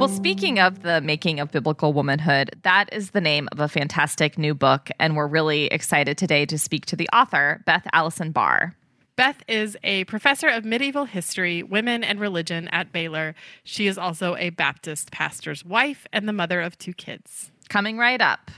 Well, 0.00 0.08
speaking 0.08 0.58
of 0.58 0.80
the 0.80 1.02
making 1.02 1.40
of 1.40 1.52
biblical 1.52 1.92
womanhood, 1.92 2.52
that 2.62 2.88
is 2.90 3.10
the 3.10 3.20
name 3.20 3.50
of 3.52 3.60
a 3.60 3.68
fantastic 3.68 4.38
new 4.38 4.54
book. 4.54 4.88
And 4.98 5.14
we're 5.14 5.26
really 5.26 5.66
excited 5.66 6.16
today 6.16 6.46
to 6.46 6.56
speak 6.56 6.86
to 6.86 6.96
the 6.96 7.06
author, 7.12 7.62
Beth 7.66 7.86
Allison 7.92 8.32
Barr. 8.32 8.74
Beth 9.16 9.42
is 9.46 9.76
a 9.84 10.04
professor 10.04 10.48
of 10.48 10.64
medieval 10.64 11.04
history, 11.04 11.62
women, 11.62 12.02
and 12.02 12.18
religion 12.18 12.66
at 12.68 12.92
Baylor. 12.92 13.34
She 13.62 13.88
is 13.88 13.98
also 13.98 14.36
a 14.36 14.48
Baptist 14.48 15.12
pastor's 15.12 15.66
wife 15.66 16.06
and 16.14 16.26
the 16.26 16.32
mother 16.32 16.62
of 16.62 16.78
two 16.78 16.94
kids. 16.94 17.50
Coming 17.68 17.98
right 17.98 18.22
up. 18.22 18.50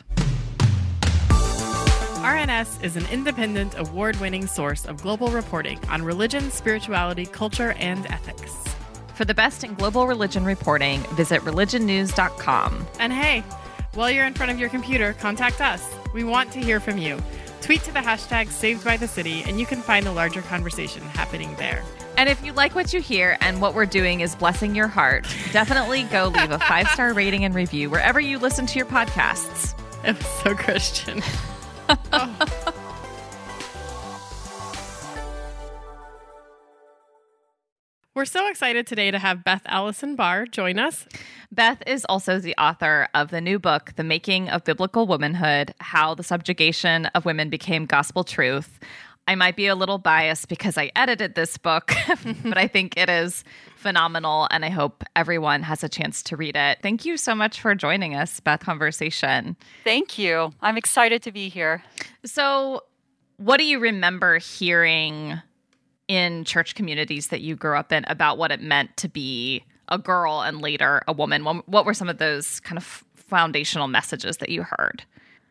RNS 2.23 2.85
is 2.85 2.95
an 2.95 3.07
independent, 3.11 3.77
award 3.77 4.15
winning 4.21 4.47
source 4.47 4.87
of 4.87 5.03
global 5.03 5.27
reporting 5.27 5.81
on 5.89 6.03
religion, 6.03 6.53
spirituality, 6.53 7.27
culture, 7.27 7.73
and 7.81 8.07
ethics. 8.07 8.72
For 9.14 9.25
the 9.25 9.35
best 9.35 9.62
in 9.62 9.75
global 9.75 10.07
religion 10.07 10.45
reporting, 10.45 11.00
visit 11.14 11.42
religionnews.com. 11.42 12.87
And 12.99 13.12
hey, 13.12 13.40
while 13.95 14.11
you're 14.11 14.25
in 14.25 14.35
front 14.35 14.50
of 14.50 14.59
your 14.59 14.69
computer, 14.71 15.12
contact 15.14 15.61
us. 15.61 15.87
We 16.14 16.25
want 16.25 16.50
to 16.52 16.61
hear 16.61 16.81
from 16.81 16.99
you. 16.99 17.19
Tweet 17.61 17.83
to 17.85 17.92
the 17.92 18.00
hashtag 18.00 18.49
saved 18.49 18.85
by 18.85 18.97
the 18.97 19.07
city, 19.07 19.42
and 19.47 19.61
you 19.61 19.66
can 19.66 19.81
find 19.81 20.07
the 20.07 20.12
larger 20.12 20.42
conversation 20.42 21.02
happening 21.02 21.54
there. 21.57 21.83
And 22.16 22.28
if 22.28 22.45
you 22.45 22.52
like 22.52 22.75
what 22.75 22.92
you 22.92 23.00
hear 23.00 23.37
and 23.40 23.61
what 23.61 23.75
we're 23.75 23.87
doing 23.87 24.21
is 24.21 24.35
blessing 24.35 24.75
your 24.75 24.88
heart, 24.88 25.26
definitely 25.52 26.04
go 26.04 26.28
leave 26.28 26.50
a 26.50 26.59
five 26.59 26.88
star 26.88 27.12
rating 27.14 27.45
and 27.45 27.54
review 27.54 27.90
wherever 27.90 28.21
you 28.21 28.38
listen 28.38 28.66
to 28.66 28.78
your 28.78 28.87
podcasts. 28.87 29.75
It 30.04 30.16
was 30.16 30.26
so 30.42 30.54
Christian. 30.54 31.23
Oh. 32.12 32.69
We're 38.23 38.26
so 38.26 38.49
excited 38.49 38.87
today 38.87 39.11
to 39.11 39.19
have 39.19 39.43
Beth 39.43 39.62
Allison 39.67 40.14
Barr 40.14 40.47
join 40.47 40.79
us. 40.79 41.09
Beth 41.50 41.83
is 41.88 42.05
also 42.05 42.38
the 42.38 42.55
author 42.57 43.09
of 43.14 43.33
the 43.33 43.41
new 43.41 43.59
book, 43.59 43.95
The 43.97 44.05
Making 44.05 44.49
of 44.49 44.62
Biblical 44.62 45.09
Womanhood 45.09 45.75
How 45.81 46.14
the 46.14 46.23
Subjugation 46.23 47.07
of 47.17 47.25
Women 47.25 47.50
Became 47.50 47.85
Gospel 47.85 48.23
Truth. 48.23 48.79
I 49.26 49.35
might 49.35 49.57
be 49.57 49.67
a 49.67 49.75
little 49.75 49.99
biased 49.99 50.47
because 50.47 50.79
I 50.79 50.93
edited 50.95 51.35
this 51.35 51.59
book, 51.59 51.93
but 52.45 52.57
I 52.57 52.69
think 52.69 52.97
it 52.97 53.09
is 53.09 53.43
phenomenal 53.75 54.47
and 54.52 54.64
I 54.64 54.69
hope 54.69 55.02
everyone 55.17 55.64
has 55.64 55.83
a 55.83 55.88
chance 55.88 56.23
to 56.23 56.37
read 56.37 56.55
it. 56.55 56.79
Thank 56.81 57.05
you 57.05 57.17
so 57.17 57.35
much 57.35 57.61
for 57.61 57.75
joining 57.75 58.14
us, 58.14 58.38
Beth 58.38 58.61
Conversation. 58.61 59.57
Thank 59.83 60.17
you. 60.17 60.52
I'm 60.61 60.76
excited 60.76 61.25
to 61.25 61.33
be 61.33 61.49
here. 61.49 61.83
So, 62.25 62.85
what 63.38 63.57
do 63.57 63.64
you 63.64 63.81
remember 63.81 64.38
hearing 64.38 65.43
in 66.09 66.44
church 66.44 66.75
communities 66.75 67.28
that 67.28 67.40
you 67.40 67.56
grew 67.56 67.76
up 67.76 67.92
in 67.92 68.04
about 68.09 68.38
what 68.38 68.50
it 68.50 68.61
meant 68.61 68.97
to 68.99 69.09
be 69.09 69.64
a 69.88 69.99
girl 69.99 70.42
and 70.42 70.61
later 70.61 71.02
a 71.06 71.12
woman? 71.12 71.44
What 71.44 71.85
were 71.85 71.94
some 71.94 72.09
of 72.09 72.18
those 72.18 72.61
kind 72.61 72.78
of 72.78 73.04
foundational 73.14 73.88
messages 73.88 74.38
that 74.38 74.49
you 74.49 74.62
heard? 74.62 75.04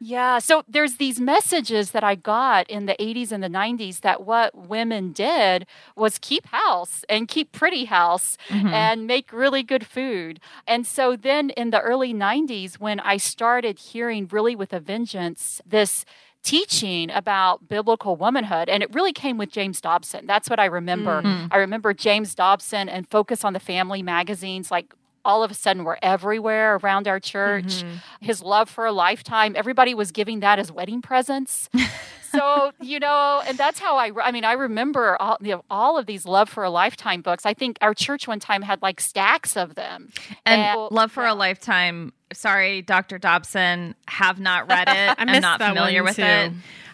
Yeah, 0.03 0.39
so 0.39 0.63
there's 0.67 0.95
these 0.95 1.19
messages 1.19 1.91
that 1.91 2.03
I 2.03 2.15
got 2.15 2.67
in 2.71 2.87
the 2.87 2.95
80s 2.95 3.31
and 3.31 3.43
the 3.43 3.47
90s 3.47 3.99
that 3.99 4.25
what 4.25 4.67
women 4.67 5.11
did 5.11 5.67
was 5.95 6.17
keep 6.17 6.47
house 6.47 7.05
and 7.07 7.27
keep 7.27 7.51
pretty 7.51 7.85
house 7.85 8.35
mm-hmm. 8.49 8.69
and 8.69 9.05
make 9.05 9.31
really 9.31 9.61
good 9.61 9.85
food. 9.85 10.39
And 10.65 10.87
so 10.87 11.15
then 11.15 11.51
in 11.51 11.69
the 11.69 11.79
early 11.81 12.15
90s, 12.15 12.79
when 12.79 12.99
I 12.99 13.17
started 13.17 13.77
hearing 13.77 14.27
really 14.31 14.55
with 14.55 14.73
a 14.73 14.79
vengeance 14.79 15.61
this 15.67 16.03
teaching 16.43 17.11
about 17.11 17.67
biblical 17.67 18.15
womanhood 18.15 18.67
and 18.67 18.81
it 18.81 18.93
really 18.93 19.13
came 19.13 19.37
with 19.37 19.51
James 19.51 19.79
Dobson. 19.79 20.25
That's 20.25 20.49
what 20.49 20.59
I 20.59 20.65
remember. 20.65 21.21
Mm-hmm. 21.21 21.47
I 21.51 21.57
remember 21.57 21.93
James 21.93 22.33
Dobson 22.33 22.89
and 22.89 23.07
Focus 23.07 23.43
on 23.43 23.53
the 23.53 23.59
Family 23.59 24.01
magazines 24.01 24.71
like 24.71 24.93
all 25.23 25.43
of 25.43 25.51
a 25.51 25.53
sudden 25.53 25.83
were 25.83 25.99
everywhere 26.01 26.75
around 26.77 27.07
our 27.07 27.19
church. 27.19 27.83
Mm-hmm. 27.83 27.95
His 28.21 28.41
love 28.41 28.69
for 28.69 28.85
a 28.85 28.91
lifetime, 28.91 29.55
everybody 29.55 29.93
was 29.93 30.11
giving 30.11 30.39
that 30.39 30.59
as 30.59 30.71
wedding 30.71 31.01
presents. 31.01 31.69
so 32.31 32.71
you 32.81 32.99
know, 32.99 33.41
and 33.45 33.57
that's 33.57 33.79
how 33.79 33.97
I. 33.97 34.11
I 34.23 34.31
mean, 34.31 34.45
I 34.45 34.53
remember 34.53 35.17
all 35.19 35.37
you 35.41 35.51
know, 35.51 35.63
all 35.69 35.97
of 35.97 36.05
these 36.05 36.25
love 36.25 36.49
for 36.49 36.63
a 36.63 36.69
lifetime 36.69 37.21
books. 37.21 37.45
I 37.45 37.53
think 37.53 37.77
our 37.81 37.93
church 37.93 38.27
one 38.27 38.39
time 38.39 38.61
had 38.61 38.81
like 38.81 38.99
stacks 38.99 39.55
of 39.55 39.75
them. 39.75 40.09
And, 40.45 40.61
and 40.61 40.91
love 40.91 41.11
for 41.11 41.23
yeah. 41.23 41.33
a 41.33 41.35
lifetime. 41.35 42.13
Sorry, 42.33 42.81
Dr. 42.81 43.17
Dobson, 43.17 43.95
have 44.07 44.39
not 44.39 44.69
read 44.69 44.87
it. 44.87 45.15
I'm 45.19 45.41
not 45.41 45.61
familiar 45.61 46.03
with 46.03 46.15
too. 46.15 46.23
it 46.23 46.51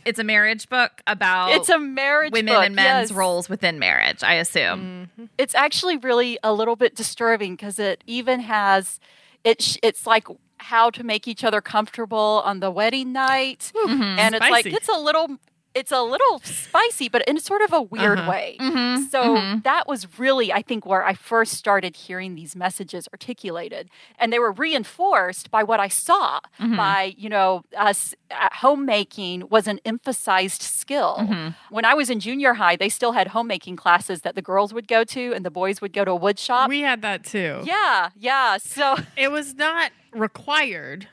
it's 0.07 0.19
a 0.19 0.23
marriage 0.23 0.69
book 0.69 1.01
about 1.05 1.51
it's 1.51 1.69
a 1.69 1.77
marriage 1.77 2.31
women 2.31 2.53
book, 2.53 2.65
and 2.65 2.75
men's 2.75 3.09
yes. 3.09 3.17
roles 3.17 3.49
within 3.49 3.77
marriage. 3.77 4.23
I 4.23 4.35
assume 4.35 5.09
mm-hmm. 5.17 5.25
it's 5.37 5.53
actually 5.53 5.97
really 5.97 6.39
a 6.43 6.53
little 6.53 6.75
bit 6.75 6.95
disturbing 6.95 7.55
because 7.55 7.77
it 7.77 8.03
even 8.07 8.39
has 8.39 8.99
it. 9.43 9.77
It's 9.83 10.07
like 10.07 10.27
how 10.59 10.89
to 10.91 11.03
make 11.03 11.27
each 11.27 11.43
other 11.43 11.61
comfortable 11.61 12.41
on 12.45 12.61
the 12.61 12.71
wedding 12.71 13.11
night, 13.11 13.71
mm-hmm. 13.75 14.01
and 14.01 14.33
it's 14.33 14.45
Spicy. 14.45 14.69
like 14.69 14.77
it's 14.77 14.89
a 14.89 14.97
little 14.97 15.37
it's 15.77 15.91
a 15.91 16.01
little 16.01 16.39
spicy, 16.43 17.07
but 17.07 17.23
in 17.27 17.39
sort 17.39 17.61
of 17.61 17.71
a 17.71 17.81
weird 17.81 18.19
uh-huh. 18.19 18.31
way. 18.31 18.57
Mm-hmm. 18.59 19.03
So 19.03 19.23
mm-hmm. 19.23 19.59
that 19.61 19.87
was 19.87 20.19
really, 20.19 20.51
I 20.51 20.61
think, 20.61 20.85
where 20.85 21.05
I 21.05 21.13
first 21.13 21.53
started 21.53 21.95
hearing 21.95 22.35
these 22.35 22.55
messages 22.55 23.07
articulated, 23.13 23.89
and 24.17 24.33
they 24.33 24.39
were 24.39 24.51
reinforced 24.51 25.51
by 25.51 25.63
what 25.63 25.79
I 25.79 25.87
saw. 25.87 26.39
Mm-hmm. 26.59 26.75
By 26.75 27.13
you 27.17 27.29
know, 27.29 27.63
us 27.75 28.15
homemaking 28.31 29.47
was 29.49 29.67
an 29.67 29.79
emphasized 29.85 30.61
skill. 30.61 31.17
Mm-hmm. 31.19 31.73
When 31.73 31.85
I 31.85 31.93
was 31.93 32.09
in 32.09 32.19
junior 32.19 32.55
high, 32.55 32.75
they 32.75 32.89
still 32.89 33.11
had 33.11 33.29
homemaking 33.29 33.75
classes 33.75 34.21
that 34.21 34.35
the 34.35 34.41
girls 34.41 34.73
would 34.73 34.87
go 34.87 35.03
to, 35.03 35.33
and 35.33 35.45
the 35.45 35.51
boys 35.51 35.79
would 35.81 35.93
go 35.93 36.03
to 36.03 36.11
a 36.11 36.15
wood 36.15 36.39
shop. 36.39 36.69
We 36.69 36.81
had 36.81 37.01
that 37.03 37.23
too. 37.23 37.61
Yeah, 37.63 38.09
yeah. 38.15 38.57
So 38.57 38.97
it 39.17 39.31
was 39.31 39.53
not 39.53 39.91
required 40.11 41.07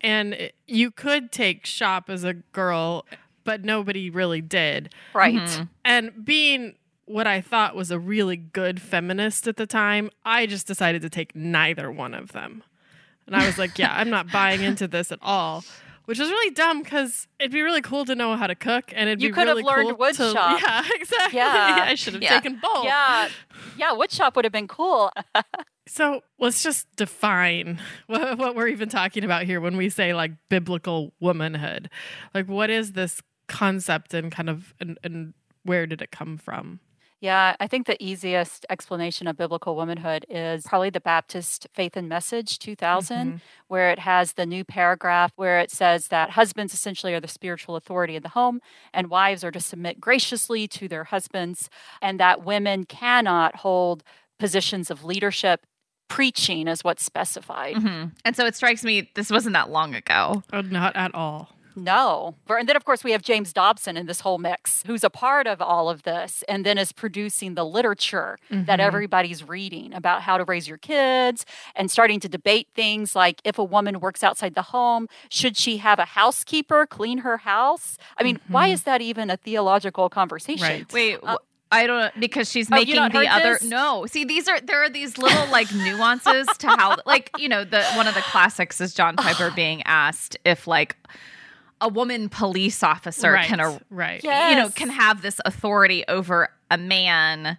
and 0.00 0.50
you 0.66 0.90
could 0.90 1.30
take 1.30 1.66
shop 1.66 2.08
as 2.08 2.24
a 2.24 2.34
girl 2.34 3.04
but 3.44 3.64
nobody 3.64 4.10
really 4.10 4.40
did. 4.40 4.92
Right. 5.14 5.34
Mm-hmm. 5.34 5.62
And 5.84 6.24
being 6.24 6.74
what 7.06 7.26
I 7.26 7.40
thought 7.40 7.74
was 7.74 7.90
a 7.90 7.98
really 7.98 8.36
good 8.36 8.80
feminist 8.80 9.48
at 9.48 9.56
the 9.56 9.66
time, 9.66 10.10
I 10.24 10.46
just 10.46 10.66
decided 10.66 11.02
to 11.02 11.10
take 11.10 11.34
neither 11.34 11.90
one 11.90 12.14
of 12.14 12.32
them. 12.32 12.62
And 13.26 13.36
I 13.36 13.46
was 13.46 13.58
like, 13.58 13.78
yeah, 13.78 13.94
I'm 13.94 14.10
not 14.10 14.30
buying 14.32 14.62
into 14.62 14.88
this 14.88 15.12
at 15.12 15.18
all. 15.22 15.64
Which 16.06 16.18
is 16.18 16.28
really 16.28 16.52
dumb 16.52 16.82
because 16.82 17.28
it'd 17.38 17.52
be 17.52 17.62
really 17.62 17.82
cool 17.82 18.04
to 18.06 18.16
know 18.16 18.34
how 18.34 18.48
to 18.48 18.56
cook, 18.56 18.92
and 18.96 19.08
it'd 19.08 19.22
you 19.22 19.28
be 19.28 19.32
could 19.32 19.46
really 19.46 19.62
have 19.62 19.66
learned 19.66 19.90
cool 19.90 19.98
wood 19.98 20.14
to. 20.16 20.32
Yeah, 20.34 20.82
exactly. 20.96 21.36
Yeah, 21.36 21.78
I 21.86 21.94
should 21.94 22.14
have 22.14 22.22
yeah. 22.22 22.30
taken 22.30 22.58
both. 22.60 22.84
Yeah, 22.84 23.28
yeah, 23.76 23.92
wood 23.92 24.10
shop 24.10 24.34
would 24.34 24.44
have 24.44 24.50
been 24.50 24.66
cool. 24.66 25.12
so 25.86 26.22
let's 26.40 26.64
just 26.64 26.88
define 26.96 27.80
what, 28.08 28.38
what 28.38 28.56
we're 28.56 28.66
even 28.66 28.88
talking 28.88 29.22
about 29.22 29.44
here 29.44 29.60
when 29.60 29.76
we 29.76 29.88
say 29.88 30.12
like 30.12 30.32
biblical 30.48 31.12
womanhood. 31.20 31.88
Like, 32.34 32.48
what 32.48 32.70
is 32.70 32.92
this 32.92 33.22
concept 33.50 34.14
and 34.14 34.32
kind 34.32 34.48
of 34.48 34.72
and, 34.80 34.98
and 35.04 35.34
where 35.64 35.86
did 35.86 36.00
it 36.00 36.10
come 36.10 36.38
from? 36.38 36.80
Yeah, 37.20 37.54
I 37.60 37.66
think 37.66 37.86
the 37.86 38.02
easiest 38.02 38.64
explanation 38.70 39.26
of 39.26 39.36
biblical 39.36 39.76
womanhood 39.76 40.24
is 40.30 40.64
probably 40.64 40.88
the 40.88 41.02
Baptist 41.02 41.66
Faith 41.74 41.94
and 41.94 42.08
Message 42.08 42.58
2000, 42.58 43.16
mm-hmm. 43.16 43.36
where 43.68 43.90
it 43.90 43.98
has 43.98 44.32
the 44.32 44.46
new 44.46 44.64
paragraph 44.64 45.30
where 45.36 45.60
it 45.60 45.70
says 45.70 46.08
that 46.08 46.30
husbands 46.30 46.72
essentially 46.72 47.12
are 47.12 47.20
the 47.20 47.28
spiritual 47.28 47.76
authority 47.76 48.16
in 48.16 48.22
the 48.22 48.30
home 48.30 48.60
and 48.94 49.10
wives 49.10 49.44
are 49.44 49.50
to 49.50 49.60
submit 49.60 50.00
graciously 50.00 50.66
to 50.68 50.88
their 50.88 51.04
husbands, 51.04 51.68
and 52.00 52.18
that 52.18 52.42
women 52.42 52.84
cannot 52.84 53.56
hold 53.56 54.02
positions 54.38 54.90
of 54.90 55.04
leadership. 55.04 55.66
Preaching 56.08 56.66
is 56.68 56.82
what's 56.82 57.04
specified. 57.04 57.76
Mm-hmm. 57.76 58.08
And 58.24 58.34
so 58.34 58.46
it 58.46 58.56
strikes 58.56 58.82
me 58.82 59.10
this 59.14 59.30
wasn't 59.30 59.52
that 59.52 59.70
long 59.70 59.94
ago. 59.94 60.42
Oh, 60.52 60.62
not 60.62 60.96
at 60.96 61.14
all. 61.14 61.54
No. 61.80 62.34
And 62.48 62.68
then, 62.68 62.76
of 62.76 62.84
course, 62.84 63.02
we 63.02 63.12
have 63.12 63.22
James 63.22 63.52
Dobson 63.52 63.96
in 63.96 64.06
this 64.06 64.20
whole 64.20 64.38
mix, 64.38 64.82
who's 64.86 65.02
a 65.02 65.10
part 65.10 65.46
of 65.46 65.62
all 65.62 65.88
of 65.88 66.02
this 66.02 66.44
and 66.48 66.64
then 66.64 66.78
is 66.78 66.92
producing 66.92 67.54
the 67.54 67.64
literature 67.64 68.38
mm-hmm. 68.50 68.64
that 68.64 68.80
everybody's 68.80 69.46
reading 69.46 69.94
about 69.94 70.22
how 70.22 70.36
to 70.36 70.44
raise 70.44 70.68
your 70.68 70.78
kids 70.78 71.46
and 71.74 71.90
starting 71.90 72.20
to 72.20 72.28
debate 72.28 72.68
things 72.74 73.16
like 73.16 73.40
if 73.44 73.58
a 73.58 73.64
woman 73.64 74.00
works 74.00 74.22
outside 74.22 74.54
the 74.54 74.62
home, 74.62 75.08
should 75.30 75.56
she 75.56 75.78
have 75.78 75.98
a 75.98 76.04
housekeeper 76.04 76.86
clean 76.86 77.18
her 77.18 77.38
house? 77.38 77.96
I 78.18 78.22
mean, 78.22 78.36
mm-hmm. 78.36 78.52
why 78.52 78.66
is 78.68 78.82
that 78.82 79.00
even 79.00 79.30
a 79.30 79.36
theological 79.36 80.08
conversation? 80.08 80.66
Right. 80.66 80.92
Wait, 80.92 81.18
uh, 81.22 81.38
I 81.72 81.86
don't 81.86 82.18
because 82.18 82.50
she's 82.50 82.70
oh, 82.70 82.74
making 82.74 82.96
the 82.96 83.26
other 83.26 83.54
this? 83.54 83.62
no. 83.62 84.04
See, 84.06 84.24
these 84.24 84.48
are 84.48 84.60
there 84.60 84.82
are 84.82 84.90
these 84.90 85.18
little 85.18 85.46
like 85.50 85.72
nuances 85.72 86.48
to 86.58 86.66
how 86.66 86.96
like 87.06 87.30
you 87.38 87.48
know 87.48 87.64
the 87.64 87.84
one 87.94 88.08
of 88.08 88.14
the 88.14 88.22
classics 88.22 88.80
is 88.80 88.92
John 88.92 89.16
Piper 89.16 89.50
being 89.56 89.82
asked 89.84 90.36
if 90.44 90.66
like 90.66 90.96
a 91.80 91.88
woman 91.88 92.28
police 92.28 92.82
officer 92.82 93.32
right, 93.32 93.46
can, 93.46 93.60
a, 93.60 93.80
right. 93.90 94.22
Yes. 94.22 94.50
you 94.50 94.62
know, 94.62 94.68
can 94.70 94.90
have 94.90 95.22
this 95.22 95.40
authority 95.44 96.04
over 96.08 96.48
a 96.70 96.78
man. 96.78 97.58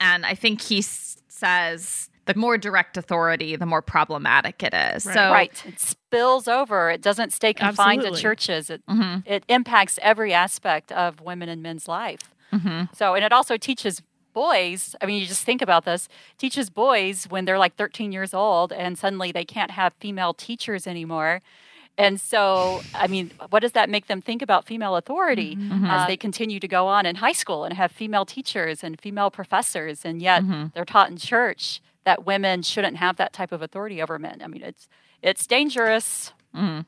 And 0.00 0.26
I 0.26 0.34
think 0.34 0.60
he 0.60 0.82
says 0.82 2.10
the 2.26 2.34
more 2.34 2.58
direct 2.58 2.96
authority, 2.96 3.56
the 3.56 3.66
more 3.66 3.82
problematic 3.82 4.62
it 4.62 4.74
is. 4.74 5.06
Right. 5.06 5.14
So 5.14 5.30
right. 5.30 5.66
it 5.66 5.80
spills 5.80 6.48
over. 6.48 6.90
It 6.90 7.02
doesn't 7.02 7.32
stay 7.32 7.52
confined 7.52 8.00
Absolutely. 8.00 8.18
to 8.18 8.22
churches. 8.22 8.70
It 8.70 8.86
mm-hmm. 8.86 9.20
it 9.24 9.44
impacts 9.48 9.98
every 10.02 10.32
aspect 10.32 10.92
of 10.92 11.20
women 11.20 11.48
and 11.48 11.62
men's 11.62 11.88
life. 11.88 12.34
Mm-hmm. 12.52 12.92
So, 12.94 13.14
and 13.14 13.24
it 13.24 13.32
also 13.32 13.56
teaches 13.56 14.02
boys. 14.32 14.94
I 15.00 15.06
mean, 15.06 15.20
you 15.20 15.26
just 15.26 15.44
think 15.44 15.62
about 15.62 15.84
this. 15.84 16.08
Teaches 16.38 16.70
boys 16.70 17.26
when 17.28 17.44
they're 17.44 17.58
like 17.58 17.76
13 17.76 18.12
years 18.12 18.34
old, 18.34 18.72
and 18.72 18.98
suddenly 18.98 19.32
they 19.32 19.44
can't 19.44 19.72
have 19.72 19.92
female 19.94 20.34
teachers 20.34 20.86
anymore 20.86 21.42
and 22.00 22.18
so, 22.18 22.80
I 22.94 23.08
mean, 23.08 23.30
what 23.50 23.60
does 23.60 23.72
that 23.72 23.90
make 23.90 24.06
them 24.06 24.22
think 24.22 24.40
about 24.40 24.66
female 24.66 24.96
authority 24.96 25.54
mm-hmm. 25.54 25.84
as 25.84 26.06
they 26.06 26.16
continue 26.16 26.58
to 26.58 26.66
go 26.66 26.86
on 26.86 27.04
in 27.04 27.16
high 27.16 27.32
school 27.32 27.64
and 27.64 27.74
have 27.74 27.92
female 27.92 28.24
teachers 28.24 28.82
and 28.82 28.98
female 28.98 29.30
professors, 29.30 30.02
and 30.02 30.22
yet 30.22 30.42
mm-hmm. 30.42 30.68
they're 30.72 30.86
taught 30.86 31.10
in 31.10 31.18
church 31.18 31.82
that 32.04 32.24
women 32.24 32.62
shouldn't 32.62 32.96
have 32.96 33.16
that 33.16 33.34
type 33.34 33.52
of 33.52 33.60
authority 33.60 34.00
over 34.00 34.18
men? 34.18 34.40
I 34.42 34.46
mean, 34.46 34.62
it's 34.62 34.88
it's 35.20 35.46
dangerous. 35.46 36.32
Mm-hmm. 36.56 36.80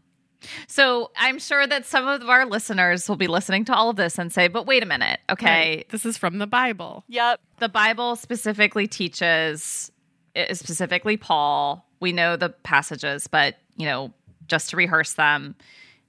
So 0.66 1.11
I'm 1.18 1.38
sure 1.38 1.66
that 1.66 1.85
some 1.85 2.09
of 2.09 2.27
our 2.31 2.46
listeners 2.46 3.07
will 3.07 3.16
be 3.16 3.27
listening 3.29 3.66
to 3.66 3.75
all 3.75 3.90
of 3.90 3.96
this 3.96 4.18
and 4.18 4.33
say, 4.33 4.48
"But 4.48 4.66
wait 4.66 4.83
a 4.83 4.87
minute, 4.87 5.20
okay, 5.29 5.77
right. 5.77 5.88
this 5.90 6.07
is 6.07 6.16
from 6.16 6.38
the 6.38 6.46
Bible." 6.46 7.05
Yep, 7.09 7.38
the 7.59 7.68
Bible 7.68 8.16
specifically 8.16 8.87
teaches, 8.87 9.92
specifically 10.53 11.18
Paul. 11.18 11.87
We 12.01 12.12
know 12.12 12.37
the 12.37 12.48
passages, 12.48 13.27
but 13.27 13.57
you 13.77 13.85
know 13.85 14.14
just 14.52 14.68
to 14.68 14.76
rehearse 14.76 15.14
them. 15.14 15.56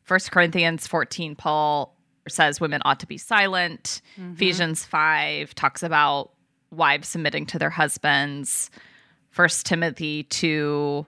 First 0.03 0.31
Corinthians 0.31 0.85
14, 0.85 1.33
Paul 1.33 1.95
says 2.27 2.59
women 2.59 2.81
ought 2.83 2.99
to 2.99 3.07
be 3.07 3.17
silent. 3.17 4.01
Mm-hmm. 4.19 4.33
Ephesians 4.33 4.83
5 4.83 5.55
talks 5.55 5.81
about 5.81 6.31
wives 6.69 7.07
submitting 7.07 7.45
to 7.45 7.57
their 7.57 7.69
husbands. 7.69 8.69
First 9.29 9.65
Timothy 9.65 10.23
2 10.23 11.07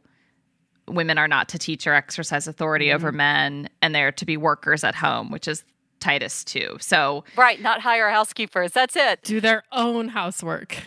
women 0.87 1.17
are 1.17 1.27
not 1.27 1.49
to 1.49 1.59
teach 1.59 1.85
or 1.85 1.93
exercise 1.93 2.47
authority 2.47 2.85
mm-hmm. 2.85 2.95
over 2.95 3.11
men 3.11 3.69
and 3.81 3.93
they're 3.93 4.13
to 4.13 4.25
be 4.25 4.37
workers 4.37 4.85
at 4.85 4.95
home, 4.95 5.29
which 5.29 5.49
is 5.49 5.65
Titus 5.99 6.45
2. 6.45 6.77
So 6.79 7.25
Right, 7.35 7.61
not 7.61 7.81
hire 7.81 8.09
housekeepers. 8.09 8.71
That's 8.71 8.95
it. 8.95 9.23
Do 9.23 9.41
their 9.41 9.63
own 9.73 10.07
housework. 10.07 10.77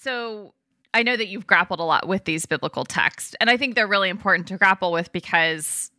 So 0.00 0.52
I 0.94 1.04
know 1.04 1.16
that 1.16 1.28
you've 1.28 1.46
grappled 1.46 1.78
a 1.78 1.84
lot 1.84 2.08
with 2.08 2.24
these 2.24 2.44
biblical 2.44 2.84
texts, 2.84 3.36
and 3.40 3.48
I 3.48 3.56
think 3.56 3.76
they're 3.76 3.86
really 3.86 4.08
important 4.08 4.48
to 4.48 4.58
grapple 4.58 4.90
with 4.90 5.12
because 5.12 5.91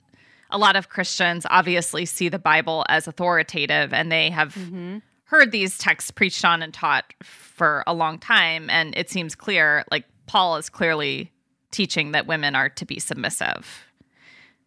a 0.53 0.57
lot 0.57 0.75
of 0.75 0.87
Christians 0.87 1.45
obviously 1.49 2.05
see 2.05 2.29
the 2.29 2.39
Bible 2.39 2.85
as 2.87 3.07
authoritative 3.07 3.91
and 3.91 4.11
they 4.11 4.29
have 4.29 4.53
mm-hmm. 4.53 4.99
heard 5.25 5.51
these 5.51 5.77
texts 5.77 6.11
preached 6.11 6.45
on 6.45 6.61
and 6.61 6.73
taught 6.73 7.13
for 7.23 7.83
a 7.87 7.93
long 7.93 8.19
time. 8.19 8.69
And 8.69 8.95
it 8.95 9.09
seems 9.09 9.35
clear, 9.35 9.83
like 9.91 10.05
Paul 10.27 10.55
is 10.57 10.69
clearly 10.69 11.31
teaching 11.71 12.11
that 12.11 12.27
women 12.27 12.55
are 12.55 12.69
to 12.69 12.85
be 12.85 12.99
submissive. 12.99 13.83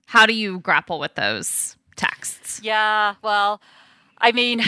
How 0.07 0.27
do 0.27 0.35
you 0.35 0.59
grapple 0.59 0.99
with 0.99 1.14
those 1.14 1.77
texts? 1.94 2.61
Yeah, 2.62 3.14
well, 3.22 3.61
I 4.18 4.33
mean, 4.33 4.61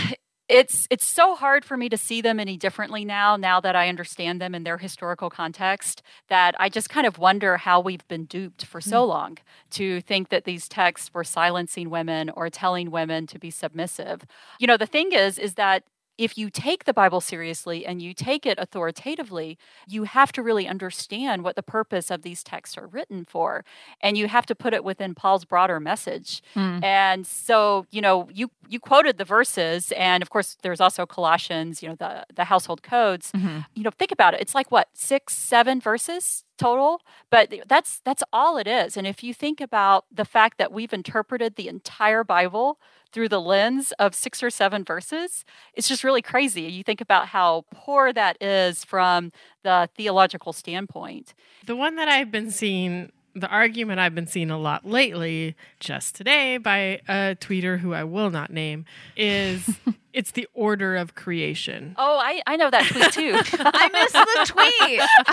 it's 0.49 0.87
it's 0.91 1.05
so 1.05 1.35
hard 1.35 1.65
for 1.65 1.77
me 1.77 1.89
to 1.89 1.97
see 1.97 2.21
them 2.21 2.41
any 2.41 2.57
differently 2.57 3.05
now 3.05 3.37
now 3.37 3.61
that 3.61 3.77
i 3.77 3.89
understand 3.89 4.41
them 4.41 4.55
in 4.55 4.65
their 4.65 4.79
historical 4.79 5.29
context 5.31 6.03
that 6.29 6.55
i 6.59 6.69
just 6.69 6.89
kind 6.89 7.07
of 7.07 7.19
wonder 7.19 7.57
how 7.57 7.81
we've 7.81 8.07
been 8.09 8.25
duped 8.25 8.65
for 8.65 8.81
so 8.81 9.05
mm. 9.05 9.09
long 9.09 9.39
to 9.71 10.01
think 10.01 10.31
that 10.31 10.45
these 10.45 10.69
texts 10.69 11.13
were 11.13 11.25
silencing 11.25 11.91
women 11.91 12.31
or 12.31 12.49
telling 12.49 12.91
women 12.91 13.27
to 13.27 13.39
be 13.39 13.51
submissive 13.51 14.25
you 14.59 14.67
know 14.67 14.77
the 14.77 14.87
thing 14.87 15.13
is 15.13 15.39
is 15.39 15.55
that 15.55 15.85
if 16.19 16.37
you 16.37 16.51
take 16.51 16.85
the 16.85 16.93
Bible 16.93 17.21
seriously 17.21 17.87
and 17.87 18.03
you 18.03 18.13
take 18.13 18.45
it 18.45 18.59
authoritatively, 18.59 19.57
you 19.87 20.03
have 20.03 20.33
to 20.33 20.43
really 20.43 20.67
understand 20.67 21.45
what 21.45 21.55
the 21.55 21.63
purpose 21.63 22.11
of 22.11 22.23
these 22.23 22.43
texts 22.43 22.77
are 22.77 22.89
written 22.89 23.25
for. 23.25 23.65
And 24.01 24.19
you 24.19 24.27
have 24.27 24.45
to 24.47 24.55
put 24.55 24.75
it 24.75 24.83
within 24.83 25.15
Paul's 25.15 25.45
broader 25.45 25.79
message. 25.79 26.43
Mm. 26.57 26.83
And 26.83 27.27
so, 27.27 27.87
you 27.91 28.01
know, 28.01 28.29
you 28.33 28.51
you 28.69 28.81
quoted 28.81 29.17
the 29.17 29.25
verses, 29.25 29.93
and 29.93 30.23
of 30.23 30.29
course 30.29 30.57
there's 30.63 30.81
also 30.81 31.07
Colossians, 31.07 31.83
you 31.83 31.89
know, 31.89 31.95
the, 31.95 32.27
the 32.35 32.45
household 32.45 32.83
codes. 32.83 33.33
Mm-hmm. 33.33 33.61
You 33.75 33.85
know, 33.85 33.91
think 33.91 34.13
about 34.13 34.35
it. 34.35 34.41
It's 34.41 34.55
like 34.55 34.71
what, 34.71 34.89
six, 34.93 35.35
seven 35.35 35.81
verses 35.81 36.45
total 36.59 37.01
but 37.31 37.55
that's 37.69 38.01
that's 38.05 38.25
all 38.33 38.59
it 38.59 38.67
is 38.67 38.97
and 38.97 39.07
if 39.07 39.23
you 39.23 39.33
think 39.33 39.61
about 39.61 40.05
the 40.13 40.25
fact 40.25 40.59
that 40.59 40.73
we've 40.73 40.93
interpreted 40.93 41.55
the 41.55 41.69
entire 41.69 42.25
bible 42.25 42.81
through 43.13 43.29
the 43.29 43.41
lens 43.41 43.93
of 43.99 44.15
six 44.15 44.43
or 44.43 44.51
seven 44.51 44.85
verses, 44.85 45.45
it's 45.75 45.89
just 45.89 46.05
really 46.05 46.23
crazy. 46.23 46.63
You 46.63 46.83
think 46.83 47.01
about 47.01 47.29
how 47.29 47.65
poor 47.73 48.13
that 48.13 48.41
is 48.43 48.85
from 48.85 49.33
the 49.63 49.89
theological 49.97 50.53
standpoint. 50.53 51.35
The 51.67 51.77
one 51.77 51.97
that 51.97 52.09
I've 52.09 52.31
been 52.31 52.51
seeing 52.51 53.11
the 53.41 53.49
argument 53.49 54.01
I've 54.01 54.15
been 54.15 54.27
seeing 54.27 54.51
a 54.51 54.59
lot 54.59 54.87
lately, 54.87 55.57
just 55.81 56.15
today 56.15 56.59
by 56.59 57.01
a 57.09 57.37
tweeter 57.41 57.79
who 57.79 57.95
I 57.95 58.05
will 58.05 58.31
not 58.31 58.51
name, 58.51 58.85
is 59.17 59.69
it's 60.13 60.33
the 60.33 60.49
order 60.55 60.97
of 60.97 61.15
creation. 61.15 61.95
Oh, 61.99 62.19
I, 62.19 62.43
I 62.47 62.57
know 62.57 62.71
that 62.71 62.87
tweet 62.87 63.13
too. 63.13 63.33
I 63.61 63.89
missed 63.89 64.13
the 64.13 64.45
tweet. 64.47 65.01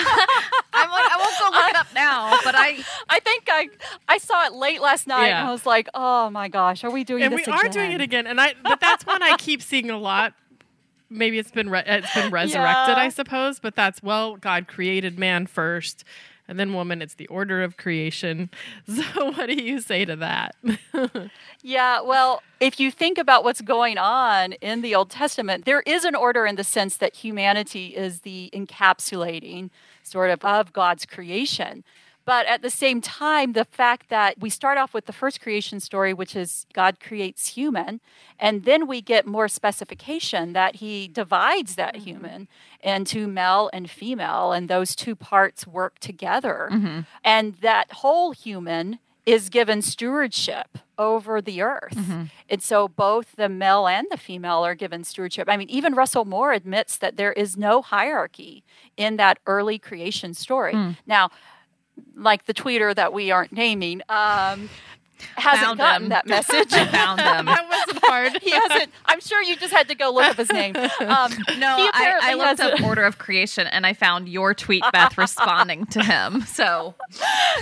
I'm 0.73 0.89
like, 0.91 1.11
I 1.11 1.17
won't 1.17 1.39
go 1.39 1.57
look 1.57 1.69
it 1.69 1.75
up 1.75 1.87
now, 1.93 2.37
but 2.43 2.55
I 2.55 2.83
I 3.09 3.19
think 3.19 3.45
I 3.49 3.69
I 4.07 4.17
saw 4.17 4.45
it 4.45 4.53
late 4.53 4.81
last 4.81 5.07
night 5.07 5.27
yeah. 5.27 5.39
and 5.39 5.49
I 5.49 5.51
was 5.51 5.65
like, 5.65 5.87
oh 5.93 6.29
my 6.29 6.47
gosh, 6.47 6.83
are 6.83 6.91
we 6.91 7.03
doing 7.03 7.23
and 7.23 7.33
this? 7.33 7.47
And 7.47 7.53
we 7.55 7.59
again? 7.59 7.69
are 7.69 7.73
doing 7.73 7.91
it 7.91 8.01
again. 8.01 8.27
And 8.27 8.39
I 8.39 8.53
but 8.63 8.79
that's 8.79 9.05
one 9.05 9.21
I 9.21 9.37
keep 9.37 9.61
seeing 9.61 9.89
a 9.89 9.97
lot 9.97 10.33
maybe 11.09 11.39
it's 11.39 11.51
been 11.51 11.69
re- 11.69 11.83
it's 11.85 12.13
been 12.13 12.31
resurrected, 12.31 12.97
yeah. 12.97 13.03
I 13.03 13.09
suppose. 13.09 13.59
But 13.59 13.75
that's 13.75 14.01
well, 14.03 14.35
God 14.37 14.67
created 14.67 15.17
man 15.17 15.47
first, 15.47 16.03
and 16.47 16.59
then 16.59 16.73
woman 16.73 17.01
it's 17.01 17.15
the 17.15 17.27
order 17.27 17.63
of 17.63 17.77
creation. 17.77 18.49
So 18.87 19.31
what 19.31 19.47
do 19.47 19.55
you 19.55 19.81
say 19.81 20.05
to 20.05 20.15
that? 20.17 20.55
Yeah 21.61 22.01
well 22.01 22.41
if 22.59 22.79
you 22.79 22.91
think 22.91 23.17
about 23.17 23.43
what's 23.43 23.61
going 23.61 23.97
on 23.97 24.53
in 24.53 24.81
the 24.81 24.93
old 24.95 25.09
testament 25.09 25.65
there 25.65 25.81
is 25.81 26.05
an 26.05 26.15
order 26.15 26.45
in 26.45 26.55
the 26.55 26.63
sense 26.63 26.97
that 26.97 27.15
humanity 27.15 27.87
is 27.95 28.21
the 28.21 28.49
encapsulating 28.53 29.71
sort 30.03 30.29
of 30.29 30.43
of 30.45 30.71
god's 30.71 31.05
creation 31.05 31.83
but 32.25 32.45
at 32.47 32.61
the 32.61 32.69
same 32.69 33.01
time, 33.01 33.53
the 33.53 33.65
fact 33.65 34.09
that 34.09 34.39
we 34.39 34.49
start 34.49 34.77
off 34.77 34.93
with 34.93 35.05
the 35.05 35.13
first 35.13 35.39
creation 35.39 35.79
story, 35.79 36.13
which 36.13 36.35
is 36.35 36.65
God 36.73 36.99
creates 36.99 37.49
human, 37.49 38.01
and 38.39 38.65
then 38.65 38.87
we 38.87 39.01
get 39.01 39.27
more 39.27 39.47
specification 39.47 40.53
that 40.53 40.77
he 40.77 41.07
divides 41.07 41.75
that 41.75 41.95
mm-hmm. 41.95 42.03
human 42.03 42.47
into 42.81 43.27
male 43.27 43.69
and 43.71 43.89
female, 43.89 44.51
and 44.51 44.67
those 44.67 44.95
two 44.95 45.15
parts 45.15 45.67
work 45.67 45.99
together. 45.99 46.69
Mm-hmm. 46.71 46.99
And 47.23 47.55
that 47.55 47.91
whole 47.91 48.31
human 48.31 48.99
is 49.25 49.49
given 49.49 49.81
stewardship 49.81 50.77
over 50.97 51.41
the 51.41 51.61
earth. 51.61 51.95
Mm-hmm. 51.95 52.23
And 52.49 52.61
so 52.61 52.87
both 52.87 53.35
the 53.35 53.49
male 53.49 53.87
and 53.87 54.07
the 54.11 54.17
female 54.17 54.65
are 54.65 54.75
given 54.75 55.03
stewardship. 55.03 55.49
I 55.49 55.57
mean, 55.57 55.69
even 55.69 55.95
Russell 55.95 56.25
Moore 56.25 56.53
admits 56.53 56.97
that 56.97 57.17
there 57.17 57.33
is 57.33 57.57
no 57.57 57.81
hierarchy 57.81 58.63
in 58.95 59.17
that 59.17 59.39
early 59.45 59.79
creation 59.79 60.33
story. 60.33 60.73
Mm. 60.73 60.97
Now, 61.07 61.31
like 62.15 62.45
the 62.45 62.53
tweeter 62.53 62.95
that 62.95 63.13
we 63.13 63.31
aren't 63.31 63.51
naming, 63.51 64.01
um, 64.09 64.69
hasn't 65.35 65.65
found 65.65 65.77
gotten 65.77 66.03
him. 66.03 66.09
that 66.09 66.27
message. 66.27 66.69
Found 66.91 67.19
him. 67.19 67.45
that 67.45 67.67
wasn't 67.69 68.05
hard. 68.05 68.37
he 68.41 68.51
hasn't. 68.51 68.91
I'm 69.05 69.19
sure 69.19 69.41
you 69.41 69.55
just 69.55 69.73
had 69.73 69.87
to 69.87 69.95
go 69.95 70.11
look 70.11 70.25
up 70.25 70.37
his 70.37 70.51
name. 70.51 70.75
Um, 70.75 70.89
no, 71.57 71.75
I, 71.93 72.19
I 72.21 72.33
looked 72.33 72.59
up 72.59 72.81
Order 72.81 73.03
of 73.03 73.17
Creation 73.17 73.67
and 73.67 73.85
I 73.85 73.93
found 73.93 74.29
your 74.29 74.53
tweet, 74.53 74.83
Beth, 74.91 75.17
responding 75.17 75.85
to 75.87 76.03
him. 76.03 76.41
So, 76.41 76.95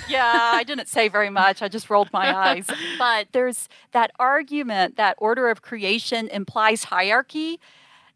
yeah, 0.08 0.52
I 0.54 0.64
didn't 0.64 0.88
say 0.88 1.08
very 1.08 1.30
much. 1.30 1.62
I 1.62 1.68
just 1.68 1.90
rolled 1.90 2.12
my 2.12 2.36
eyes. 2.36 2.68
But 2.98 3.28
there's 3.32 3.70
that 3.92 4.12
argument 4.20 4.98
that 4.98 5.16
Order 5.18 5.50
of 5.50 5.62
Creation 5.62 6.28
implies 6.30 6.86
hierarchy 6.86 7.60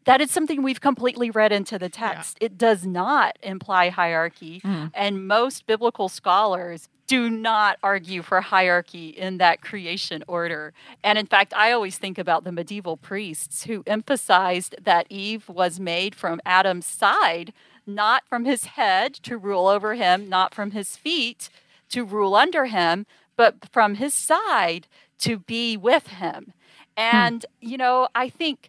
that 0.04 0.20
is 0.20 0.30
something 0.30 0.62
we've 0.62 0.80
completely 0.80 1.30
read 1.30 1.52
into 1.52 1.78
the 1.78 1.88
text. 1.88 2.38
Yeah. 2.40 2.46
It 2.46 2.58
does 2.58 2.86
not 2.86 3.38
imply 3.42 3.90
hierarchy. 3.90 4.60
Mm. 4.60 4.90
And 4.94 5.26
most 5.26 5.66
biblical 5.66 6.08
scholars 6.08 6.88
do 7.06 7.30
not 7.30 7.78
argue 7.82 8.22
for 8.22 8.40
hierarchy 8.42 9.08
in 9.08 9.38
that 9.38 9.62
creation 9.62 10.22
order. 10.28 10.74
And 11.02 11.18
in 11.18 11.26
fact, 11.26 11.54
I 11.56 11.72
always 11.72 11.96
think 11.98 12.18
about 12.18 12.44
the 12.44 12.52
medieval 12.52 12.96
priests 12.96 13.64
who 13.64 13.82
emphasized 13.86 14.76
that 14.82 15.06
Eve 15.08 15.48
was 15.48 15.80
made 15.80 16.14
from 16.14 16.40
Adam's 16.44 16.86
side, 16.86 17.52
not 17.86 18.24
from 18.28 18.44
his 18.44 18.64
head 18.64 19.14
to 19.14 19.38
rule 19.38 19.66
over 19.68 19.94
him, 19.94 20.28
not 20.28 20.54
from 20.54 20.72
his 20.72 20.96
feet 20.96 21.48
to 21.88 22.04
rule 22.04 22.34
under 22.34 22.66
him, 22.66 23.06
but 23.36 23.56
from 23.72 23.94
his 23.94 24.12
side 24.12 24.86
to 25.18 25.38
be 25.38 25.78
with 25.78 26.08
him. 26.08 26.52
Hmm. 26.96 27.02
And, 27.02 27.46
hmm. 27.62 27.68
you 27.68 27.78
know, 27.78 28.08
I 28.14 28.28
think 28.28 28.68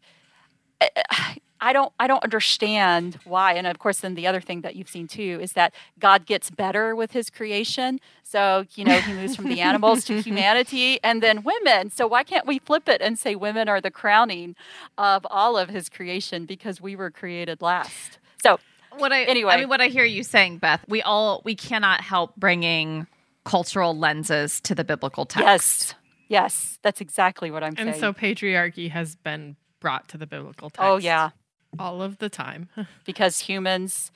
I 1.61 1.73
don't 1.73 1.91
I 1.99 2.07
don't 2.07 2.23
understand 2.23 3.19
why. 3.25 3.53
And 3.53 3.67
of 3.67 3.79
course, 3.79 3.99
then 3.99 4.15
the 4.15 4.27
other 4.27 4.41
thing 4.41 4.61
that 4.61 4.75
you've 4.75 4.89
seen 4.89 5.07
too 5.07 5.39
is 5.41 5.53
that 5.53 5.73
God 5.99 6.25
gets 6.25 6.49
better 6.49 6.95
with 6.95 7.11
his 7.11 7.29
creation. 7.29 7.99
So, 8.23 8.65
you 8.75 8.85
know, 8.85 8.99
he 9.01 9.13
moves 9.13 9.35
from 9.35 9.49
the 9.49 9.59
animals 9.61 10.05
to 10.05 10.21
humanity 10.21 10.99
and 11.03 11.21
then 11.21 11.43
women. 11.43 11.91
So 11.91 12.07
why 12.07 12.23
can't 12.23 12.47
we 12.47 12.59
flip 12.59 12.87
it 12.87 13.01
and 13.01 13.19
say 13.19 13.35
women 13.35 13.67
are 13.67 13.81
the 13.81 13.91
crowning 13.91 14.55
of 14.97 15.27
all 15.29 15.57
of 15.57 15.69
his 15.69 15.89
creation 15.89 16.45
because 16.45 16.79
we 16.79 16.95
were 16.95 17.11
created 17.11 17.61
last. 17.61 18.19
So 18.41 18.59
what 18.97 19.11
I 19.11 19.23
anyway, 19.23 19.53
I 19.53 19.57
mean 19.57 19.69
what 19.69 19.81
I 19.81 19.87
hear 19.87 20.05
you 20.05 20.23
saying, 20.23 20.59
Beth, 20.59 20.85
we 20.87 21.01
all 21.01 21.41
we 21.43 21.55
cannot 21.55 22.01
help 22.01 22.35
bringing 22.37 23.05
cultural 23.43 23.97
lenses 23.97 24.61
to 24.61 24.75
the 24.75 24.83
biblical 24.83 25.25
text. 25.25 25.45
Yes. 25.45 25.95
Yes, 26.29 26.77
that's 26.83 27.01
exactly 27.01 27.49
what 27.49 27.63
I'm 27.63 27.69
and 27.69 27.77
saying. 27.77 27.89
And 27.89 27.97
so 27.99 28.13
patriarchy 28.13 28.91
has 28.91 29.15
been 29.15 29.55
brought 29.79 30.07
to 30.09 30.17
the 30.17 30.27
biblical 30.27 30.69
text. 30.69 30.81
Oh, 30.83 30.97
yeah. 30.97 31.31
All 31.77 32.01
of 32.01 32.17
the 32.17 32.29
time. 32.29 32.69
because 33.05 33.39
humans 33.39 34.11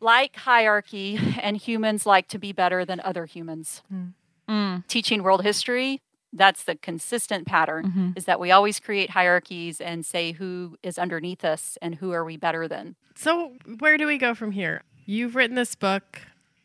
like 0.00 0.36
hierarchy 0.36 1.18
and 1.40 1.56
humans 1.56 2.06
like 2.06 2.28
to 2.28 2.38
be 2.38 2.52
better 2.52 2.84
than 2.84 3.00
other 3.00 3.24
humans. 3.24 3.82
Mm. 3.92 4.12
Mm. 4.48 4.86
Teaching 4.86 5.22
world 5.22 5.42
history, 5.42 6.00
that's 6.34 6.64
the 6.64 6.74
consistent 6.74 7.46
pattern 7.46 7.86
mm-hmm. 7.86 8.10
is 8.16 8.24
that 8.26 8.40
we 8.40 8.50
always 8.50 8.80
create 8.80 9.10
hierarchies 9.10 9.80
and 9.80 10.04
say 10.04 10.32
who 10.32 10.76
is 10.82 10.98
underneath 10.98 11.44
us 11.44 11.78
and 11.80 11.94
who 11.94 12.12
are 12.12 12.24
we 12.24 12.36
better 12.36 12.68
than. 12.68 12.96
So, 13.14 13.52
where 13.78 13.96
do 13.96 14.06
we 14.06 14.18
go 14.18 14.34
from 14.34 14.50
here? 14.50 14.82
You've 15.06 15.36
written 15.36 15.54
this 15.54 15.74
book. 15.74 16.20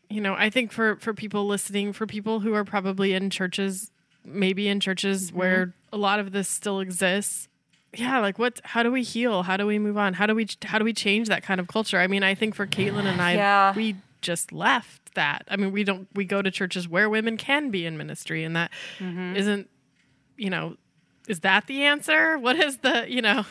You 0.08 0.20
know, 0.20 0.34
I 0.34 0.50
think 0.50 0.72
for 0.72 0.96
for 0.96 1.14
people 1.14 1.46
listening, 1.46 1.92
for 1.92 2.06
people 2.06 2.40
who 2.40 2.52
are 2.54 2.64
probably 2.64 3.12
in 3.12 3.30
churches, 3.30 3.92
maybe 4.24 4.68
in 4.68 4.80
churches 4.80 5.28
mm-hmm. 5.28 5.38
where 5.38 5.74
a 5.92 5.96
lot 5.96 6.18
of 6.18 6.32
this 6.32 6.48
still 6.48 6.80
exists, 6.80 7.48
yeah, 7.94 8.20
like 8.20 8.38
what? 8.38 8.60
How 8.64 8.82
do 8.82 8.92
we 8.92 9.02
heal? 9.02 9.42
How 9.42 9.56
do 9.56 9.66
we 9.66 9.78
move 9.78 9.96
on? 9.96 10.14
How 10.14 10.26
do 10.26 10.34
we 10.34 10.46
how 10.64 10.78
do 10.78 10.84
we 10.84 10.92
change 10.92 11.28
that 11.28 11.42
kind 11.42 11.60
of 11.60 11.68
culture? 11.68 11.98
I 11.98 12.06
mean, 12.06 12.22
I 12.22 12.34
think 12.34 12.54
for 12.54 12.66
Caitlin 12.66 13.04
and 13.04 13.20
I, 13.20 13.34
yeah. 13.34 13.74
we 13.74 13.96
just 14.20 14.52
left 14.52 15.14
that. 15.14 15.44
I 15.48 15.56
mean, 15.56 15.72
we 15.72 15.82
don't 15.82 16.08
we 16.14 16.24
go 16.24 16.40
to 16.42 16.50
churches 16.50 16.88
where 16.88 17.08
women 17.10 17.36
can 17.36 17.70
be 17.70 17.86
in 17.86 17.98
ministry, 17.98 18.44
and 18.44 18.54
that 18.54 18.70
mm-hmm. 18.98 19.32
not 19.32 19.66
you 20.36 20.50
know, 20.50 20.76
is 21.28 21.40
that 21.40 21.66
the 21.66 21.82
answer? 21.82 22.38
What 22.38 22.56
is 22.56 22.78
the 22.78 23.06
you 23.08 23.22
know? 23.22 23.44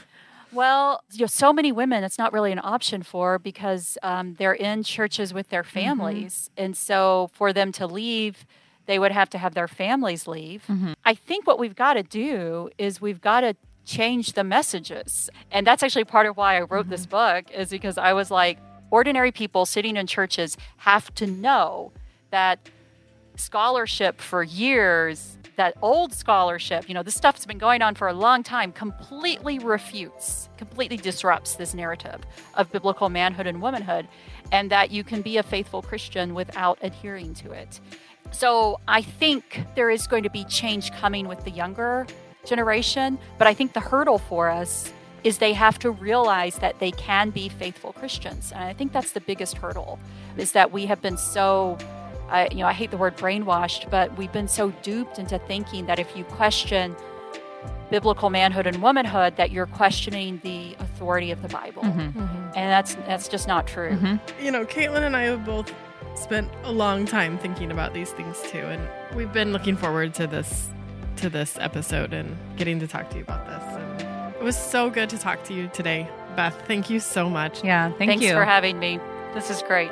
Well, 0.52 1.04
you 1.12 1.22
know, 1.22 1.28
so 1.28 1.54
many 1.54 1.72
women, 1.72 2.04
it's 2.04 2.18
not 2.18 2.34
really 2.34 2.52
an 2.52 2.60
option 2.64 3.04
for 3.04 3.38
because 3.38 4.00
um, 4.02 4.34
they're 4.40 4.54
in 4.54 4.82
churches 4.82 5.34
with 5.34 5.50
their 5.50 5.64
mm-hmm. 5.64 5.80
families, 5.80 6.50
mm-hmm. 6.54 6.64
and 6.66 6.78
so 6.78 7.30
for 7.34 7.52
them 7.52 7.72
to 7.74 7.86
leave 7.86 8.46
they 8.90 8.98
would 8.98 9.12
have 9.12 9.30
to 9.30 9.38
have 9.38 9.54
their 9.54 9.68
families 9.68 10.28
leave. 10.28 10.64
Mm-hmm. 10.68 10.94
I 11.06 11.14
think 11.14 11.46
what 11.46 11.60
we've 11.60 11.76
got 11.76 11.94
to 11.94 12.02
do 12.02 12.72
is 12.80 13.00
we've 13.00 13.22
got 13.22 13.42
to 13.42 13.56
change 13.86 14.34
the 14.34 14.44
messages. 14.44 15.30
And 15.52 15.66
that's 15.66 15.84
actually 15.84 16.06
part 16.06 16.28
of 16.28 16.38
why 16.38 16.58
I 16.58 16.62
wrote 16.62 16.84
mm-hmm. 16.84 16.92
this 16.92 17.06
book 17.06 17.52
is 17.52 17.70
because 17.70 17.98
I 17.98 18.14
was 18.14 18.30
like 18.30 18.60
ordinary 18.92 19.32
people 19.32 19.66
sitting 19.66 19.98
in 19.98 20.08
churches 20.08 20.58
have 20.78 21.14
to 21.16 21.28
know 21.28 21.92
that 22.32 22.60
scholarship 23.36 24.20
for 24.20 24.44
years 24.44 25.38
that 25.60 25.76
old 25.82 26.14
scholarship, 26.14 26.88
you 26.88 26.94
know, 26.94 27.04
this 27.04 27.16
stuff's 27.16 27.46
been 27.46 27.58
going 27.58 27.82
on 27.82 27.94
for 27.94 28.08
a 28.08 28.14
long 28.14 28.44
time, 28.44 28.72
completely 28.72 29.60
refutes, 29.60 30.48
completely 30.58 30.96
disrupts 30.96 31.56
this 31.56 31.74
narrative 31.74 32.22
of 32.54 32.72
biblical 32.72 33.10
manhood 33.10 33.46
and 33.46 33.62
womanhood, 33.62 34.08
and 34.54 34.72
that 34.72 34.90
you 34.90 35.04
can 35.04 35.22
be 35.22 35.36
a 35.36 35.44
faithful 35.44 35.82
Christian 35.82 36.34
without 36.34 36.80
adhering 36.82 37.34
to 37.34 37.52
it. 37.52 37.82
So 38.32 38.80
I 38.88 39.02
think 39.02 39.66
there 39.76 39.90
is 39.90 40.08
going 40.08 40.24
to 40.24 40.30
be 40.30 40.46
change 40.46 40.94
coming 40.94 41.28
with 41.28 41.44
the 41.44 41.52
younger 41.52 42.08
generation. 42.50 43.18
But 43.38 43.48
I 43.48 43.54
think 43.54 43.74
the 43.74 43.80
hurdle 43.80 44.18
for 44.18 44.50
us 44.50 44.92
is 45.24 45.38
they 45.38 45.54
have 45.54 45.78
to 45.80 45.92
realize 45.92 46.56
that 46.60 46.80
they 46.80 46.92
can 46.92 47.30
be 47.30 47.50
faithful 47.50 47.94
Christians. 47.94 48.52
And 48.54 48.64
I 48.64 48.74
think 48.74 48.92
that's 48.94 49.12
the 49.12 49.22
biggest 49.22 49.58
hurdle 49.58 50.00
is 50.38 50.52
that 50.54 50.72
we 50.72 50.86
have 50.88 51.02
been 51.02 51.18
so 51.18 51.78
I, 52.32 52.48
you 52.52 52.58
know, 52.58 52.68
I 52.68 52.74
hate 52.74 52.92
the 52.92 52.98
word 52.98 53.18
brainwashed, 53.18 53.90
but 53.90 54.16
we've 54.16 54.32
been 54.32 54.48
so 54.48 54.70
duped 54.84 55.18
into 55.18 55.40
thinking 55.40 55.88
that 55.88 55.98
if 55.98 56.16
you 56.16 56.24
question 56.26 56.96
biblical 57.90 58.30
manhood 58.30 58.68
and 58.68 58.82
womanhood, 58.84 59.36
that 59.38 59.50
you're 59.52 59.66
questioning 59.66 60.40
the 60.44 60.76
authority 60.80 61.32
of 61.32 61.42
the 61.42 61.48
Bible, 61.48 61.82
Mm-hmm. 61.82 62.20
and 62.56 62.72
that's 62.72 62.94
that's 63.08 63.28
just 63.28 63.48
not 63.48 63.66
true. 63.68 63.98
You 64.42 64.52
know, 64.52 64.64
Caitlin 64.66 65.02
and 65.02 65.16
I 65.16 65.24
have 65.24 65.44
both 65.44 65.74
spent 66.16 66.50
a 66.64 66.72
long 66.72 67.06
time 67.08 67.38
thinking 67.40 67.72
about 67.72 67.94
these 67.96 68.12
things 68.12 68.40
too, 68.44 68.60
and 68.60 68.88
we've 69.16 69.34
been 69.34 69.52
looking 69.52 69.76
forward 69.76 70.14
to 70.16 70.28
this 70.28 70.70
to 71.20 71.30
this 71.30 71.58
episode 71.60 72.14
and 72.14 72.38
getting 72.56 72.80
to 72.80 72.88
talk 72.88 73.10
to 73.10 73.18
you 73.18 73.24
about 73.24 73.46
this. 73.46 73.64
And 73.64 74.36
it 74.36 74.44
was 74.44 74.58
so 74.58 74.90
good 74.90 75.10
to 75.10 75.18
talk 75.18 75.44
to 75.46 75.54
you 75.54 75.68
today, 75.74 76.08
Beth. 76.36 76.56
Thank 76.66 76.90
you 76.90 77.00
so 77.00 77.30
much. 77.30 77.64
Yeah, 77.64 77.90
thank 77.98 78.10
Thanks 78.10 78.26
you. 78.26 78.34
for 78.34 78.46
having 78.46 78.80
me. 78.80 79.00
This 79.34 79.50
is 79.50 79.62
great. 79.64 79.92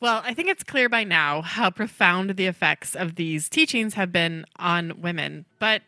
Well, 0.00 0.20
I 0.24 0.34
think 0.34 0.48
it's 0.48 0.64
clear 0.64 0.88
by 0.88 1.04
now 1.04 1.42
how 1.42 1.70
profound 1.70 2.30
the 2.30 2.46
effects 2.46 2.96
of 2.96 3.14
these 3.14 3.48
teachings 3.48 3.94
have 3.94 4.10
been 4.10 4.44
on 4.56 5.00
women, 5.00 5.46
but 5.58 5.82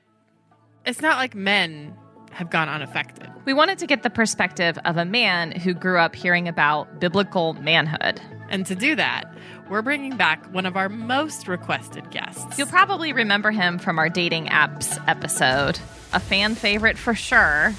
it's 0.86 1.02
not 1.02 1.18
like 1.18 1.34
men 1.34 1.96
have 2.34 2.50
gone 2.50 2.68
unaffected. 2.68 3.28
we 3.44 3.52
wanted 3.54 3.78
to 3.78 3.86
get 3.86 4.02
the 4.02 4.10
perspective 4.10 4.78
of 4.84 4.96
a 4.96 5.04
man 5.04 5.52
who 5.52 5.72
grew 5.74 5.98
up 5.98 6.14
hearing 6.14 6.48
about 6.48 6.98
biblical 7.00 7.54
manhood. 7.54 8.20
And 8.50 8.66
to 8.66 8.74
do 8.74 8.94
that, 8.96 9.24
we're 9.70 9.82
bringing 9.82 10.16
back 10.16 10.44
one 10.52 10.66
of 10.66 10.76
our 10.76 10.88
most 10.88 11.48
requested 11.48 12.10
guests. 12.10 12.58
You'll 12.58 12.66
probably 12.66 13.12
remember 13.12 13.50
him 13.50 13.78
from 13.78 13.98
our 13.98 14.08
dating 14.08 14.46
apps 14.46 15.02
episode. 15.08 15.78
A 16.12 16.20
fan 16.20 16.54
favorite 16.54 16.98
for 16.98 17.14
sure. 17.14 17.70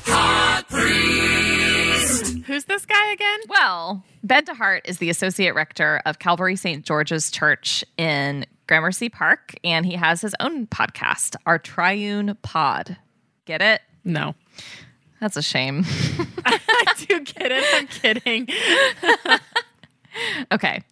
Who's 2.46 2.66
this 2.66 2.86
guy 2.86 3.12
again? 3.14 3.40
Well, 3.48 4.04
Ben 4.24 4.46
DeHart 4.46 4.82
is 4.86 4.98
the 5.00 5.10
associate 5.10 5.56
rector 5.56 6.02
of 6.06 6.20
Calvary 6.20 6.56
St. 6.56 6.86
George's 6.86 7.32
Church 7.32 7.84
in 7.98 8.46
Gramercy 8.68 9.10
Park, 9.10 9.56
and 9.64 9.86
he 9.86 9.94
has 9.94 10.22
his 10.22 10.36
own 10.40 10.68
podcast, 10.68 11.36
Our 11.46 11.58
Triune 11.60 12.38
Pod. 12.42 12.98
Get 13.46 13.62
it? 13.62 13.82
No. 14.04 14.36
That's 15.20 15.38
a 15.38 15.42
shame. 15.42 15.86
I 16.46 16.86
do 17.08 17.22
get 17.22 17.52
it. 17.52 17.64
I'm 17.74 17.88
kidding. 17.88 18.48
okay. 20.52 20.84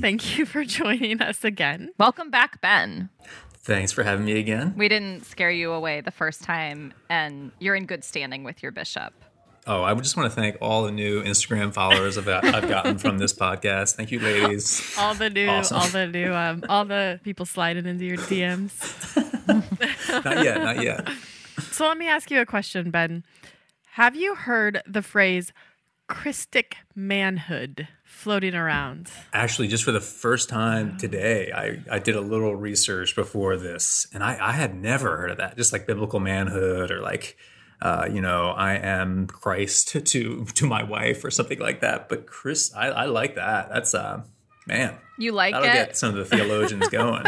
Thank 0.00 0.38
you 0.38 0.46
for 0.46 0.64
joining 0.64 1.20
us 1.20 1.44
again. 1.44 1.90
Welcome 1.98 2.30
back, 2.30 2.60
Ben. 2.60 3.10
Thanks 3.58 3.92
for 3.92 4.02
having 4.02 4.26
me 4.26 4.38
again. 4.38 4.74
We 4.76 4.88
didn't 4.88 5.24
scare 5.24 5.50
you 5.50 5.72
away 5.72 6.00
the 6.02 6.10
first 6.10 6.42
time, 6.42 6.92
and 7.08 7.50
you're 7.58 7.74
in 7.74 7.86
good 7.86 8.04
standing 8.04 8.44
with 8.44 8.62
your 8.62 8.72
bishop. 8.72 9.14
Oh, 9.66 9.82
I 9.82 9.92
would 9.94 10.04
just 10.04 10.16
want 10.16 10.30
to 10.30 10.34
thank 10.38 10.58
all 10.60 10.84
the 10.84 10.90
new 10.92 11.22
Instagram 11.22 11.72
followers 11.72 12.18
I've, 12.18 12.26
got, 12.26 12.44
I've 12.44 12.68
gotten 12.68 12.98
from 12.98 13.16
this 13.18 13.32
podcast. 13.32 13.94
Thank 13.96 14.10
you, 14.12 14.20
ladies. 14.20 14.94
All 14.98 15.14
the 15.14 15.30
new, 15.30 15.48
Awesome. 15.48 15.78
all 15.78 15.88
the 15.88 16.06
new, 16.06 16.34
um, 16.34 16.64
all 16.68 16.84
the 16.84 17.18
people 17.24 17.46
sliding 17.46 17.86
into 17.86 18.04
your 18.04 18.18
DMs. 18.18 18.72
Not 20.24 20.44
yet, 20.44 20.62
not 20.62 20.82
yet. 20.82 21.08
So 21.70 21.86
let 21.88 21.96
me 21.98 22.08
ask 22.08 22.30
you 22.30 22.40
a 22.40 22.46
question, 22.46 22.90
Ben. 22.90 23.24
Have 23.92 24.16
you 24.16 24.34
heard 24.34 24.82
the 24.86 25.02
phrase 25.02 25.52
Christic 26.08 26.76
manhood 26.94 27.88
floating 28.04 28.54
around? 28.54 29.10
Actually, 29.32 29.68
just 29.68 29.84
for 29.84 29.92
the 29.92 30.00
first 30.00 30.48
time 30.48 30.96
today, 30.98 31.50
I, 31.54 31.78
I 31.96 31.98
did 31.98 32.16
a 32.16 32.20
little 32.20 32.54
research 32.56 33.14
before 33.16 33.56
this, 33.56 34.06
and 34.12 34.22
I, 34.22 34.36
I 34.40 34.52
had 34.52 34.74
never 34.74 35.16
heard 35.16 35.30
of 35.30 35.36
that. 35.38 35.56
Just 35.56 35.72
like 35.72 35.86
biblical 35.86 36.20
manhood, 36.20 36.90
or 36.90 37.00
like, 37.00 37.36
uh, 37.84 38.08
you 38.10 38.22
know, 38.22 38.48
I 38.48 38.74
am 38.76 39.26
Christ 39.26 39.88
to 40.06 40.44
to 40.44 40.66
my 40.66 40.82
wife, 40.82 41.22
or 41.24 41.30
something 41.30 41.58
like 41.58 41.80
that. 41.80 42.08
But 42.08 42.26
Chris, 42.26 42.74
I, 42.74 42.88
I 42.88 43.04
like 43.04 43.36
that. 43.36 43.68
That's 43.68 43.94
uh, 43.94 44.22
man, 44.66 44.96
You 45.18 45.32
like 45.32 45.52
that'll 45.52 45.68
it? 45.68 45.72
get 45.72 45.96
some 45.96 46.16
of 46.16 46.16
the 46.16 46.24
theologians 46.24 46.88
going. 46.88 47.24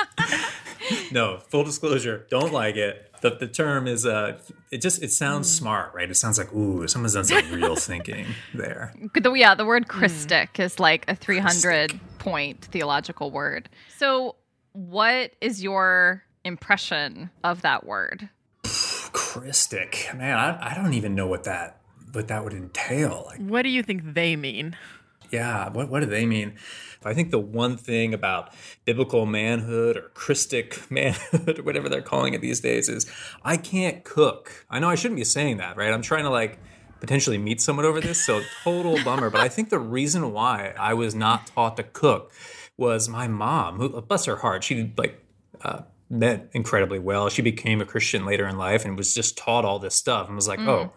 no, 1.10 1.38
full 1.48 1.64
disclosure, 1.64 2.26
don't 2.30 2.52
like 2.52 2.76
it. 2.76 3.06
The, 3.22 3.30
the 3.30 3.46
term 3.46 3.86
is 3.86 4.06
uh, 4.06 4.38
it 4.70 4.82
just 4.82 5.02
it 5.02 5.12
sounds 5.12 5.50
smart, 5.50 5.94
right? 5.94 6.10
It 6.10 6.14
sounds 6.14 6.38
like 6.38 6.52
ooh, 6.52 6.86
someone's 6.86 7.14
done 7.14 7.24
some 7.24 7.50
real 7.50 7.76
thinking 7.76 8.26
there. 8.54 8.94
The, 9.14 9.32
yeah, 9.32 9.54
the 9.54 9.64
word 9.64 9.88
Christic 9.88 10.60
is 10.60 10.78
like 10.78 11.04
a 11.08 11.14
300 11.16 11.98
point 12.18 12.66
theological 12.66 13.30
word. 13.30 13.70
So, 13.96 14.36
what 14.72 15.32
is 15.40 15.62
your 15.62 16.22
impression 16.44 17.30
of 17.44 17.62
that 17.62 17.86
word? 17.86 18.28
Christic, 19.12 20.08
man, 20.14 20.36
I, 20.38 20.70
I 20.70 20.74
don't 20.74 20.94
even 20.94 21.14
know 21.14 21.26
what 21.26 21.44
that 21.44 21.76
what 22.12 22.28
that 22.28 22.42
would 22.42 22.52
entail. 22.52 23.24
Like, 23.26 23.38
What 23.40 23.62
do 23.62 23.68
you 23.68 23.82
think 23.82 24.14
they 24.14 24.36
mean? 24.36 24.76
yeah, 25.30 25.68
what 25.70 25.88
what 25.88 26.00
do 26.00 26.06
they 26.06 26.26
mean? 26.26 26.54
I 27.04 27.14
think 27.14 27.30
the 27.30 27.38
one 27.38 27.76
thing 27.78 28.12
about 28.12 28.52
biblical 28.84 29.24
manhood 29.24 29.96
or 29.96 30.10
Christic 30.14 30.90
manhood 30.90 31.58
or 31.60 31.62
whatever 31.62 31.88
they're 31.88 32.02
calling 32.02 32.34
it 32.34 32.40
these 32.42 32.60
days 32.60 32.88
is 32.88 33.06
I 33.44 33.56
can't 33.56 34.04
cook. 34.04 34.66
I 34.68 34.78
know 34.80 34.90
I 34.90 34.96
shouldn't 34.96 35.16
be 35.18 35.24
saying 35.24 35.58
that, 35.58 35.76
right? 35.76 35.92
I'm 35.92 36.02
trying 36.02 36.24
to 36.24 36.30
like 36.30 36.58
potentially 37.00 37.38
meet 37.38 37.60
someone 37.62 37.86
over 37.86 38.00
this, 38.00 38.22
so 38.24 38.42
total 38.64 39.02
bummer. 39.04 39.30
But 39.30 39.40
I 39.40 39.48
think 39.48 39.70
the 39.70 39.78
reason 39.78 40.32
why 40.32 40.74
I 40.78 40.92
was 40.94 41.14
not 41.14 41.46
taught 41.46 41.76
to 41.78 41.82
cook 41.84 42.32
was 42.76 43.08
my 43.08 43.28
mom, 43.28 43.76
who 43.78 43.88
bless 44.02 44.24
her 44.26 44.36
heart, 44.36 44.64
she 44.64 44.92
like 44.96 45.24
uh, 45.62 45.82
meant 46.10 46.50
incredibly 46.52 46.98
well. 46.98 47.28
She 47.28 47.40
became 47.40 47.80
a 47.80 47.84
Christian 47.84 48.26
later 48.26 48.46
in 48.46 48.58
life 48.58 48.84
and 48.84 48.98
was 48.98 49.14
just 49.14 49.38
taught 49.38 49.64
all 49.64 49.78
this 49.78 49.94
stuff 49.94 50.26
and 50.26 50.36
was 50.36 50.48
like, 50.48 50.58
mm. 50.58 50.68
oh, 50.68 50.92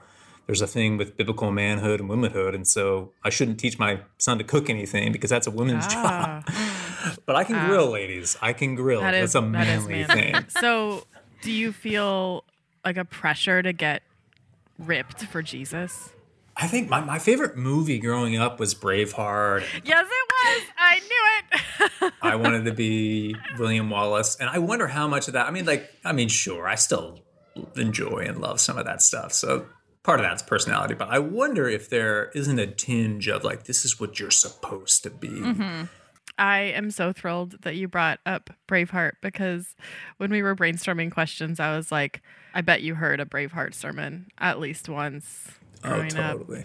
there's 0.47 0.61
a 0.61 0.67
thing 0.67 0.97
with 0.97 1.15
biblical 1.15 1.51
manhood 1.51 1.99
and 1.99 2.09
womanhood. 2.09 2.53
And 2.55 2.67
so 2.67 3.11
I 3.23 3.29
shouldn't 3.29 3.59
teach 3.59 3.79
my 3.79 4.01
son 4.17 4.37
to 4.39 4.43
cook 4.43 4.69
anything 4.69 5.11
because 5.11 5.29
that's 5.29 5.47
a 5.47 5.51
woman's 5.51 5.85
Ah, 5.89 6.43
job. 6.43 6.45
Mm. 6.53 6.79
But 7.25 7.35
I 7.35 7.43
can 7.43 7.55
ah. 7.55 7.67
grill, 7.67 7.91
ladies. 7.91 8.37
I 8.41 8.53
can 8.53 8.75
grill. 8.75 9.01
that 9.01 9.11
That's 9.11 9.35
a 9.35 9.41
that 9.41 9.67
is 9.67 9.87
manly. 9.87 10.03
thing. 10.05 10.35
So, 10.49 11.05
do 11.41 11.51
you 11.51 11.71
feel 11.73 12.45
like 12.85 12.95
a 12.97 13.03
pressure 13.05 13.61
to 13.61 13.73
get 13.73 14.03
ripped 14.79 15.23
for 15.25 15.41
Jesus? 15.41 16.11
I 16.55 16.67
think 16.67 16.89
my, 16.89 17.01
my 17.01 17.19
favorite 17.19 17.57
movie 17.57 17.99
growing 17.99 18.37
up 18.37 18.59
was 18.59 18.73
Braveheart. 18.75 19.63
Yes, 19.83 20.05
it 20.07 20.32
was. 20.43 20.63
I 20.77 20.99
knew 20.99 22.07
it. 22.07 22.13
I 22.21 22.35
wanted 22.35 22.65
to 22.65 22.73
be 22.73 23.35
William 23.57 23.89
Wallace. 23.89 24.35
And 24.39 24.49
I 24.49 24.59
wonder 24.59 24.87
how 24.87 25.07
much 25.07 25.27
of 25.27 25.33
that, 25.33 25.47
I 25.47 25.51
mean, 25.51 25.65
like, 25.65 25.89
I 26.03 26.11
mean, 26.13 26.27
sure, 26.29 26.67
I 26.67 26.75
still 26.75 27.19
enjoy 27.75 28.25
and 28.27 28.39
love 28.39 28.59
some 28.59 28.77
of 28.77 28.85
that 28.85 29.01
stuff. 29.01 29.33
So 29.33 29.65
part 30.03 30.19
of 30.19 30.25
that's 30.25 30.41
personality. 30.43 30.93
But 30.95 31.09
I 31.09 31.19
wonder 31.19 31.67
if 31.67 31.89
there 31.89 32.29
isn't 32.35 32.59
a 32.59 32.67
tinge 32.67 33.27
of 33.27 33.43
like, 33.43 33.63
this 33.65 33.85
is 33.85 33.99
what 33.99 34.19
you're 34.19 34.31
supposed 34.31 35.03
to 35.03 35.09
be. 35.09 35.29
Mm-hmm. 35.29 35.83
I 36.37 36.59
am 36.61 36.89
so 36.89 37.13
thrilled 37.13 37.61
that 37.61 37.75
you 37.75 37.87
brought 37.87 38.19
up 38.25 38.49
Braveheart 38.67 39.13
because 39.21 39.75
when 40.17 40.31
we 40.31 40.41
were 40.41 40.55
brainstorming 40.55 41.11
questions, 41.11 41.59
I 41.59 41.75
was 41.77 41.91
like, 41.91 42.21
I 42.55 42.61
bet 42.61 42.81
you 42.81 42.95
heard 42.95 43.19
a 43.19 43.25
Braveheart 43.25 43.75
sermon 43.75 44.27
at 44.39 44.59
least 44.59 44.89
once 44.89 45.51
Oh, 45.83 45.89
growing 45.89 46.15
up. 46.17 46.37
totally, 46.37 46.63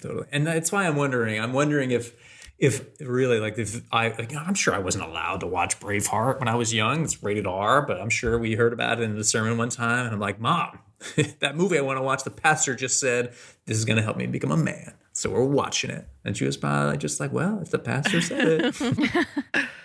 totally. 0.00 0.26
And 0.32 0.46
that's 0.46 0.70
why 0.72 0.86
I'm 0.86 0.96
wondering. 0.96 1.40
I'm 1.40 1.52
wondering 1.52 1.90
if, 1.90 2.14
if 2.62 2.86
really, 3.00 3.40
like, 3.40 3.58
if 3.58 3.82
I, 3.90 4.10
like, 4.10 4.32
I'm 4.36 4.54
sure 4.54 4.72
I 4.72 4.78
wasn't 4.78 5.04
allowed 5.04 5.40
to 5.40 5.48
watch 5.48 5.80
Braveheart 5.80 6.38
when 6.38 6.46
I 6.46 6.54
was 6.54 6.72
young. 6.72 7.02
It's 7.02 7.20
rated 7.20 7.44
R, 7.44 7.84
but 7.84 8.00
I'm 8.00 8.08
sure 8.08 8.38
we 8.38 8.54
heard 8.54 8.72
about 8.72 9.00
it 9.00 9.02
in 9.02 9.16
the 9.16 9.24
sermon 9.24 9.58
one 9.58 9.68
time, 9.68 10.06
and 10.06 10.14
I'm 10.14 10.20
like, 10.20 10.38
Mom, 10.38 10.78
that 11.40 11.56
movie 11.56 11.76
I 11.76 11.80
want 11.80 11.98
to 11.98 12.02
watch. 12.02 12.22
The 12.22 12.30
pastor 12.30 12.76
just 12.76 13.00
said 13.00 13.34
this 13.66 13.76
is 13.76 13.84
going 13.84 13.96
to 13.96 14.02
help 14.02 14.16
me 14.16 14.28
become 14.28 14.52
a 14.52 14.56
man, 14.56 14.94
so 15.12 15.28
we're 15.30 15.42
watching 15.42 15.90
it. 15.90 16.06
And 16.24 16.36
she 16.36 16.44
was 16.44 16.56
probably 16.56 16.98
just 16.98 17.18
like, 17.18 17.32
Well, 17.32 17.58
if 17.60 17.72
the 17.72 17.80
pastor 17.80 18.20
said 18.20 18.46
it, 18.46 18.76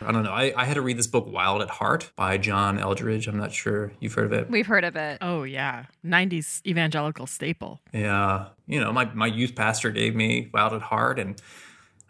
I 0.01 0.11
don't 0.11 0.21
know. 0.21 0.31
I, 0.31 0.53
I 0.55 0.65
had 0.65 0.75
to 0.75 0.81
read 0.83 0.99
this 0.99 1.07
book, 1.07 1.25
Wild 1.25 1.63
at 1.63 1.71
Heart, 1.71 2.11
by 2.15 2.37
John 2.37 2.77
Eldredge. 2.77 3.27
I'm 3.27 3.37
not 3.37 3.53
sure 3.53 3.91
you've 3.99 4.13
heard 4.13 4.27
of 4.27 4.33
it. 4.33 4.51
We've 4.51 4.67
heard 4.67 4.83
of 4.83 4.95
it. 4.95 5.17
Oh, 5.19 5.41
yeah. 5.41 5.85
90s 6.05 6.63
evangelical 6.63 7.25
staple. 7.25 7.81
Yeah. 7.91 8.49
You 8.67 8.79
know, 8.79 8.93
my, 8.93 9.05
my 9.15 9.25
youth 9.25 9.55
pastor 9.55 9.89
gave 9.89 10.13
me 10.15 10.51
Wild 10.53 10.73
at 10.73 10.83
Heart 10.83 11.17
and 11.17 11.41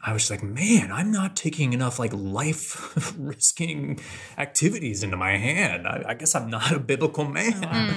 I 0.08 0.14
was 0.14 0.30
like, 0.32 0.42
man, 0.42 0.92
I'm 0.92 1.12
not 1.12 1.36
taking 1.36 1.74
enough 1.74 2.00
like 2.00 2.14
life 2.14 2.94
risking 3.20 4.00
activities 4.38 5.04
into 5.04 5.18
my 5.18 5.36
hand. 5.38 5.86
I, 5.88 6.04
I 6.08 6.14
guess 6.14 6.34
I'm 6.34 6.50
not 6.50 6.72
a 6.72 6.80
biblical 6.80 7.26
man. 7.26 7.94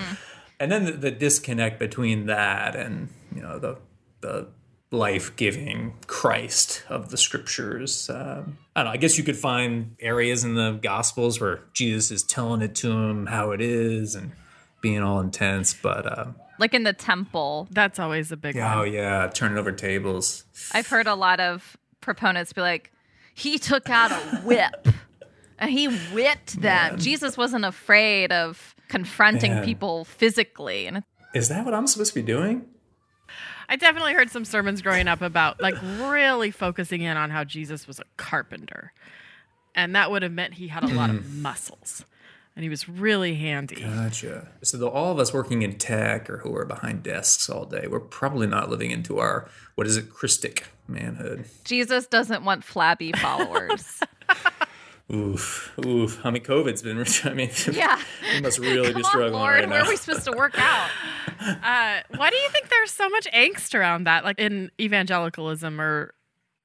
And 0.59 0.71
then 0.73 0.85
the, 0.87 0.93
the 0.93 1.11
disconnect 1.13 1.79
between 1.79 2.27
that 2.27 2.75
and, 2.77 3.09
you 3.35 3.41
know, 3.43 3.59
the 3.59 3.77
the 4.23 4.49
life 4.91 5.37
giving 5.37 5.95
Christ 6.09 6.83
of 6.89 7.11
the 7.11 7.17
scriptures. 7.17 8.11
Um, 8.11 8.59
I 8.75 8.81
don't 8.81 8.87
know. 8.87 8.91
I 8.91 8.97
guess 8.97 9.17
you 9.17 9.23
could 9.25 9.37
find 9.37 9.95
areas 10.01 10.43
in 10.43 10.57
the 10.57 10.73
Gospels 10.83 11.41
where 11.41 11.61
Jesus 11.75 12.11
is 12.11 12.23
telling 12.25 12.61
it 12.61 12.75
to 12.77 12.91
him 12.91 13.27
how 13.27 13.53
it 13.53 13.61
is 13.61 14.17
and 14.17 14.33
being 14.83 15.01
all 15.01 15.21
intense, 15.21 15.75
but 15.75 16.19
um, 16.19 16.35
Like 16.59 16.75
in 16.75 16.83
the 16.83 16.93
temple, 16.93 17.69
That's 17.71 17.99
always 18.01 18.33
a 18.33 18.37
big 18.37 18.57
Oh 18.57 18.79
one. 18.81 18.93
yeah, 18.93 19.31
turning 19.33 19.59
over 19.59 19.71
tables. 19.73 20.45
I've 20.73 20.89
heard 20.89 21.07
a 21.07 21.15
lot 21.15 21.39
of 21.39 21.77
proponents 22.01 22.53
be 22.53 22.61
like, 22.61 22.93
he 23.35 23.59
took 23.59 23.89
out 23.89 24.13
a 24.13 24.17
whip 24.39 24.89
and 25.59 25.71
he 25.71 25.87
whipped 25.87 26.61
them. 26.61 26.99
Jesus 26.99 27.37
wasn't 27.37 27.65
afraid 27.65 28.33
of 28.33 28.75
confronting 28.89 29.55
Man. 29.55 29.65
people 29.65 30.05
physically. 30.05 30.87
And 30.87 31.05
Is 31.35 31.49
that 31.49 31.65
what 31.65 31.75
I'm 31.75 31.87
supposed 31.87 32.13
to 32.15 32.21
be 32.21 32.27
doing? 32.27 32.67
I 33.69 33.77
definitely 33.77 34.15
heard 34.15 34.31
some 34.31 34.45
sermons 34.45 34.83
growing 34.83 35.07
up 35.07 35.23
about 35.23 35.61
like 35.63 35.77
really 35.83 36.51
focusing 36.51 37.03
in 37.03 37.17
on 37.17 37.31
how 37.31 37.45
Jesus 37.45 37.87
was 37.87 38.01
a 38.01 38.05
carpenter. 38.17 38.93
And 39.77 39.95
that 39.95 40.11
would 40.11 40.23
have 40.23 40.33
meant 40.33 40.55
he 40.55 40.69
had 40.69 40.83
a 40.83 40.89
lot 40.89 41.11
of 41.11 41.25
hmm. 41.25 41.43
muscles. 41.43 42.05
And 42.57 42.65
he 42.65 42.69
was 42.69 42.89
really 42.89 43.37
handy. 43.37 43.77
Gotcha. 43.77 44.49
So 44.63 44.77
the, 44.77 44.89
all 44.89 45.13
of 45.13 45.21
us 45.21 45.33
working 45.33 45.63
in 45.63 45.79
tech 45.79 46.29
or 46.29 46.39
who 46.39 46.55
are 46.57 46.67
behind 46.67 47.05
desks 47.05 47.49
all 47.49 47.65
day, 47.65 47.87
we're 47.89 48.01
probably 48.01 48.49
not 48.49 48.69
living 48.69 48.91
into 48.91 49.19
our 49.19 49.49
what 49.77 49.87
is 49.87 49.97
it, 49.97 50.11
Christic 50.11 50.65
manhood. 50.91 51.45
Jesus 51.65 52.07
doesn't 52.07 52.45
want 52.45 52.65
flabby 52.65 53.13
followers. 53.17 54.01
Oof, 55.13 55.77
oof. 55.85 56.25
I 56.25 56.31
mean, 56.31 56.43
COVID's 56.43 56.83
been. 56.83 56.99
I 57.31 57.35
mean, 57.35 57.51
yeah. 57.73 58.01
we 58.35 58.41
must 58.41 58.59
really 58.59 58.93
Come 58.93 59.01
be 59.01 59.05
on, 59.05 59.11
struggling 59.11 59.33
Lord, 59.33 59.61
right 59.61 59.69
where 59.69 59.83
are 59.83 59.89
we 59.89 59.97
supposed 59.97 60.25
to 60.27 60.33
work 60.33 60.55
out? 60.57 60.89
Uh, 61.41 62.01
why 62.17 62.31
do 62.31 62.37
you 62.37 62.49
think 62.51 62.69
there's 62.69 62.93
so 62.93 63.09
much 63.09 63.27
angst 63.33 63.75
around 63.75 64.05
that? 64.05 64.25
Like 64.25 64.39
in 64.39 64.71
evangelicalism 64.81 65.81
or 65.81 66.15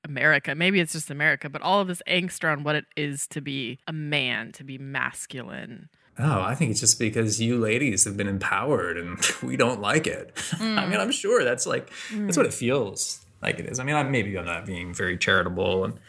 America, 0.03 0.53
maybe 0.53 0.79
it's 0.79 0.93
just 0.93 1.09
America, 1.09 1.49
but 1.49 1.61
all 1.63 1.79
of 1.79 1.88
this 1.88 2.03
angst 2.07 2.43
around 2.43 2.65
what 2.65 2.75
it 2.75 2.85
is 2.95 3.27
to 3.29 3.41
be 3.41 3.79
a 3.88 3.93
man, 3.93 4.51
to 4.53 4.63
be 4.63 4.77
masculine. 4.77 5.89
Oh, 6.17 6.41
I 6.41 6.55
think 6.55 6.71
it's 6.71 6.79
just 6.79 6.99
because 6.99 7.41
you 7.41 7.57
ladies 7.57 8.05
have 8.05 8.15
been 8.15 8.27
empowered 8.27 8.97
and 8.97 9.19
we 9.43 9.57
don't 9.57 9.81
like 9.81 10.07
it. 10.07 10.38
I 10.59 10.85
mean, 10.85 10.99
I'm 10.99 11.11
sure 11.11 11.43
that's 11.43 11.65
like 11.65 11.91
that's 12.13 12.38
what 12.38 12.45
it 12.45 12.53
feels 12.53 13.24
like 13.45 13.60
it 13.60 13.67
is. 13.67 13.79
I 13.79 13.84
mean, 13.84 13.95
I, 13.95 14.03
maybe 14.03 14.38
I'm 14.38 14.45
not 14.45 14.65
being 14.65 14.93
very 14.93 15.17
charitable, 15.17 15.86
and 15.86 15.99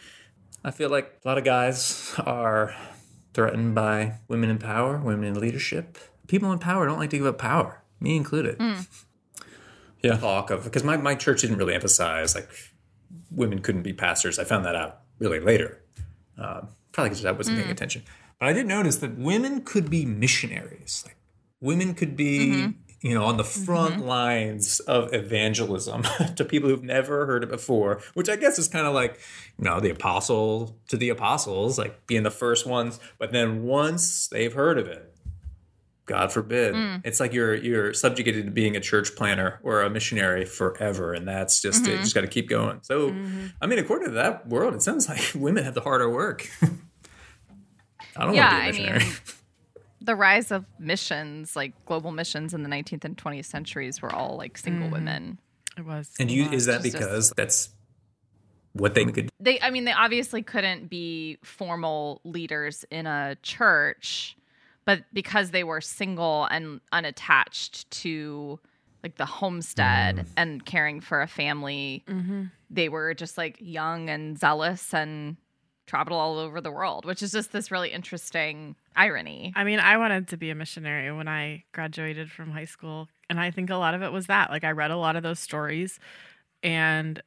I 0.63 0.71
feel 0.71 0.89
like 0.89 1.19
a 1.23 1.27
lot 1.27 1.37
of 1.37 1.43
guys 1.43 2.13
are 2.19 2.75
threatened 3.33 3.75
by 3.75 4.15
women 4.27 4.49
in 4.49 4.57
power, 4.57 4.97
women 4.97 5.25
in 5.25 5.39
leadership. 5.39 5.97
People 6.27 6.51
in 6.51 6.59
power 6.59 6.85
don't 6.85 6.99
like 6.99 7.11
to 7.11 7.17
give 7.17 7.25
up 7.25 7.37
power, 7.37 7.83
me 7.99 8.17
included. 8.17 8.57
Mm. 8.57 8.87
Yeah, 10.03 10.17
talk 10.17 10.49
of 10.49 10.63
because 10.63 10.83
my 10.83 10.97
my 10.97 11.15
church 11.15 11.41
didn't 11.41 11.57
really 11.57 11.73
emphasize 11.73 12.35
like 12.35 12.49
women 13.31 13.59
couldn't 13.59 13.83
be 13.83 13.93
pastors. 13.93 14.39
I 14.39 14.43
found 14.43 14.65
that 14.65 14.75
out 14.75 14.99
really 15.19 15.39
later. 15.39 15.81
Uh, 16.37 16.61
probably 16.91 17.09
because 17.09 17.25
I 17.25 17.31
wasn't 17.31 17.57
paying 17.57 17.69
mm. 17.69 17.71
attention. 17.71 18.03
But 18.39 18.49
I 18.49 18.53
did 18.53 18.67
notice 18.67 18.97
that 18.97 19.17
women 19.17 19.61
could 19.61 19.89
be 19.89 20.05
missionaries. 20.05 21.03
Like 21.05 21.17
women 21.59 21.93
could 21.95 22.15
be, 22.15 22.39
mm-hmm. 22.39 22.71
You 23.01 23.13
know, 23.13 23.25
on 23.25 23.37
the 23.37 23.43
front 23.43 23.95
mm-hmm. 23.95 24.07
lines 24.07 24.79
of 24.81 25.13
evangelism 25.13 26.03
to 26.35 26.43
people 26.43 26.69
who've 26.69 26.83
never 26.83 27.25
heard 27.25 27.43
it 27.43 27.49
before, 27.49 28.01
which 28.13 28.29
I 28.29 28.35
guess 28.35 28.57
is 28.57 28.67
kind 28.67 28.87
of 28.87 28.93
like, 28.93 29.19
you 29.57 29.65
know, 29.65 29.79
the 29.79 29.89
apostle 29.89 30.75
to 30.87 30.97
the 30.97 31.09
apostles, 31.09 31.77
like 31.77 32.07
being 32.07 32.23
the 32.23 32.31
first 32.31 32.65
ones. 32.65 32.99
But 33.19 33.31
then 33.31 33.63
once 33.63 34.27
they've 34.27 34.53
heard 34.53 34.77
of 34.77 34.87
it, 34.87 35.13
God 36.07 36.31
forbid, 36.31 36.73
mm. 36.73 37.01
it's 37.03 37.19
like 37.19 37.33
you're 37.33 37.53
you're 37.53 37.93
subjugated 37.93 38.45
to 38.45 38.51
being 38.51 38.77
a 38.77 38.79
church 38.79 39.13
planner 39.15 39.59
or 39.61 39.81
a 39.81 39.89
missionary 39.89 40.45
forever, 40.45 41.13
and 41.13 41.27
that's 41.27 41.61
just 41.61 41.81
it. 41.81 41.87
You 41.87 41.93
mm-hmm. 41.95 42.03
just 42.03 42.15
got 42.15 42.21
to 42.21 42.27
keep 42.27 42.47
going. 42.47 42.79
So, 42.81 43.11
mm-hmm. 43.11 43.47
I 43.61 43.67
mean, 43.67 43.77
according 43.77 44.07
to 44.07 44.13
that 44.13 44.47
world, 44.47 44.73
it 44.73 44.81
sounds 44.81 45.09
like 45.09 45.19
women 45.35 45.65
have 45.65 45.73
the 45.73 45.81
harder 45.81 46.09
work. 46.09 46.49
I 48.15 48.25
don't 48.25 48.35
Yeah, 48.35 48.63
want 48.63 48.73
to 48.73 48.81
be 48.81 48.87
a 48.87 48.93
missionary. 48.93 49.03
mean, 49.03 49.13
the 50.07 50.15
rise 50.15 50.51
of 50.51 50.65
missions, 50.79 51.55
like 51.55 51.73
global 51.85 52.11
missions 52.11 52.53
in 52.53 52.63
the 52.63 52.69
19th 52.69 53.03
and 53.03 53.17
20th 53.17 53.45
centuries, 53.45 54.01
were 54.01 54.13
all 54.13 54.37
like 54.37 54.57
single 54.57 54.85
mm-hmm. 54.85 54.93
women. 54.93 55.37
It 55.77 55.85
was. 55.85 56.09
and 56.17 56.31
you 56.31 56.49
is 56.49 56.65
that 56.65 56.81
Just- 56.81 56.93
because 56.93 57.33
that's 57.37 57.69
what 58.73 58.95
they 58.95 59.05
could? 59.05 59.29
They, 59.39 59.59
I 59.59 59.69
mean, 59.69 59.83
they 59.83 59.91
obviously 59.91 60.41
couldn't 60.41 60.89
be 60.89 61.37
formal 61.43 62.21
leaders 62.23 62.85
in 62.89 63.05
a 63.05 63.35
church, 63.43 64.37
but 64.85 65.03
because 65.13 65.51
they 65.51 65.63
were 65.63 65.81
single 65.81 66.45
and 66.45 66.79
unattached 66.91 67.91
to 67.91 68.59
like 69.03 69.17
the 69.17 69.25
homestead 69.25 70.17
mm. 70.17 70.25
and 70.37 70.65
caring 70.65 71.01
for 71.01 71.21
a 71.21 71.27
family, 71.27 72.03
mm-hmm. 72.07 72.45
they 72.69 72.87
were 72.87 73.13
just 73.13 73.37
like 73.37 73.57
young 73.59 74.09
and 74.09 74.39
zealous 74.39 74.93
and 74.93 75.35
traveled 75.87 76.19
all 76.19 76.37
over 76.37 76.61
the 76.61 76.71
world, 76.71 77.05
which 77.05 77.23
is 77.23 77.31
just 77.31 77.51
this 77.51 77.71
really 77.71 77.91
interesting 77.91 78.75
irony. 78.95 79.53
I 79.55 79.63
mean, 79.63 79.79
I 79.79 79.97
wanted 79.97 80.27
to 80.27 80.37
be 80.37 80.49
a 80.49 80.55
missionary 80.55 81.11
when 81.11 81.27
I 81.27 81.63
graduated 81.71 82.29
from 82.29 82.51
high 82.51 82.65
school. 82.65 83.07
And 83.29 83.39
I 83.39 83.51
think 83.51 83.69
a 83.69 83.75
lot 83.75 83.93
of 83.93 84.03
it 84.03 84.11
was 84.11 84.27
that. 84.27 84.51
Like, 84.51 84.63
I 84.63 84.71
read 84.71 84.91
a 84.91 84.97
lot 84.97 85.15
of 85.15 85.23
those 85.23 85.39
stories 85.39 85.99
and 86.61 87.21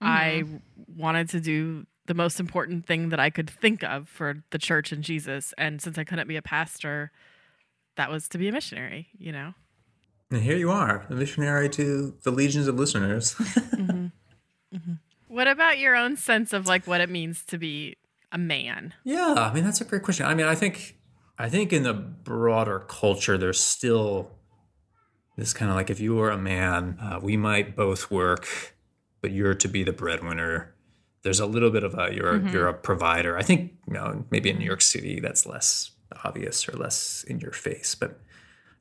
I 0.00 0.42
mm-hmm. 0.44 0.56
wanted 1.00 1.30
to 1.30 1.40
do 1.40 1.86
the 2.04 2.14
most 2.14 2.38
important 2.38 2.86
thing 2.86 3.08
that 3.08 3.18
I 3.18 3.30
could 3.30 3.50
think 3.50 3.82
of 3.82 4.08
for 4.08 4.42
the 4.50 4.58
church 4.58 4.92
and 4.92 5.02
Jesus. 5.02 5.52
And 5.58 5.80
since 5.80 5.98
I 5.98 6.04
couldn't 6.04 6.28
be 6.28 6.36
a 6.36 6.42
pastor, 6.42 7.10
that 7.96 8.10
was 8.10 8.28
to 8.28 8.38
be 8.38 8.48
a 8.48 8.52
missionary, 8.52 9.08
you 9.18 9.32
know? 9.32 9.54
And 10.30 10.42
here 10.42 10.56
you 10.56 10.70
are, 10.70 11.06
a 11.08 11.14
missionary 11.14 11.68
to 11.70 12.14
the 12.22 12.30
legions 12.30 12.68
of 12.68 12.76
listeners. 12.76 13.34
Mm-hmm. 13.76 13.95
What 15.36 15.48
about 15.48 15.78
your 15.78 15.94
own 15.94 16.16
sense 16.16 16.54
of 16.54 16.66
like 16.66 16.86
what 16.86 17.02
it 17.02 17.10
means 17.10 17.44
to 17.48 17.58
be 17.58 17.98
a 18.32 18.38
man? 18.38 18.94
Yeah, 19.04 19.34
I 19.36 19.52
mean 19.52 19.64
that's 19.64 19.82
a 19.82 19.84
great 19.84 20.02
question. 20.02 20.24
I 20.24 20.34
mean, 20.34 20.46
I 20.46 20.54
think 20.54 20.96
I 21.38 21.50
think 21.50 21.74
in 21.74 21.82
the 21.82 21.92
broader 21.92 22.78
culture, 22.88 23.36
there's 23.36 23.60
still 23.60 24.30
this 25.36 25.52
kind 25.52 25.70
of 25.70 25.76
like 25.76 25.90
if 25.90 26.00
you 26.00 26.14
were 26.14 26.30
a 26.30 26.38
man, 26.38 26.96
uh, 27.02 27.20
we 27.22 27.36
might 27.36 27.76
both 27.76 28.10
work, 28.10 28.48
but 29.20 29.30
you're 29.30 29.54
to 29.54 29.68
be 29.68 29.82
the 29.82 29.92
breadwinner. 29.92 30.74
There's 31.20 31.38
a 31.38 31.44
little 31.44 31.70
bit 31.70 31.84
of 31.84 31.98
a 31.98 32.14
you're 32.14 32.40
you're 32.48 32.68
a 32.68 32.72
provider. 32.72 33.36
I 33.36 33.42
think 33.42 33.74
you 33.86 33.92
know 33.92 34.24
maybe 34.30 34.48
in 34.48 34.56
New 34.56 34.64
York 34.64 34.80
City 34.80 35.20
that's 35.20 35.44
less 35.44 35.90
obvious 36.24 36.66
or 36.66 36.78
less 36.78 37.26
in 37.28 37.40
your 37.40 37.52
face, 37.52 37.94
but 37.94 38.18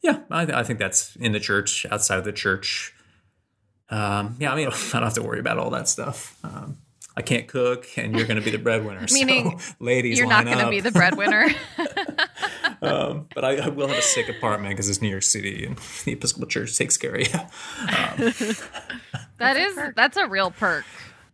yeah, 0.02 0.20
I, 0.32 0.44
I 0.44 0.64
think 0.64 0.80
that's 0.80 1.18
in 1.18 1.34
the 1.34 1.42
church, 1.42 1.86
outside 1.92 2.20
of 2.20 2.24
the 2.24 2.32
church. 2.32 2.95
Um, 3.90 4.36
yeah, 4.40 4.52
I 4.52 4.56
mean, 4.56 4.68
I 4.94 4.94
don't 4.94 5.04
have 5.04 5.14
to 5.16 5.24
worry 5.24 5.40
about 5.40 5.58
all 5.58 5.70
that 5.72 5.88
stuff. 5.88 6.38
Um, 6.44 6.78
I 7.18 7.22
can't 7.22 7.48
cook, 7.48 7.88
and 7.98 8.16
you're 8.16 8.28
going 8.28 8.40
to 8.40 8.44
be 8.44 8.52
the 8.52 8.58
breadwinner. 8.58 9.06
Meaning, 9.12 9.58
so, 9.60 9.74
ladies, 9.80 10.18
You're 10.18 10.28
not 10.28 10.46
going 10.46 10.58
to 10.58 10.70
be 10.70 10.82
the 10.82 10.92
breadwinner. 10.92 11.48
Um, 12.82 13.28
but 13.34 13.46
I, 13.46 13.56
I 13.58 13.70
will 13.70 13.88
have 13.88 13.98
a 13.98 14.02
sick 14.02 14.28
apartment 14.28 14.74
because 14.74 14.90
it's 14.90 15.02
New 15.02 15.10
York 15.10 15.24
City, 15.24 15.66
and 15.66 15.78
the 16.04 16.12
Episcopal 16.12 16.48
Church 16.48 16.78
takes 16.78 16.98
care 16.98 17.16
of 17.16 17.22
you. 17.22 18.34
That 19.38 19.58
is 19.58 19.78
that's 19.96 20.18
a 20.18 20.28
real 20.28 20.52
perk. 20.52 20.86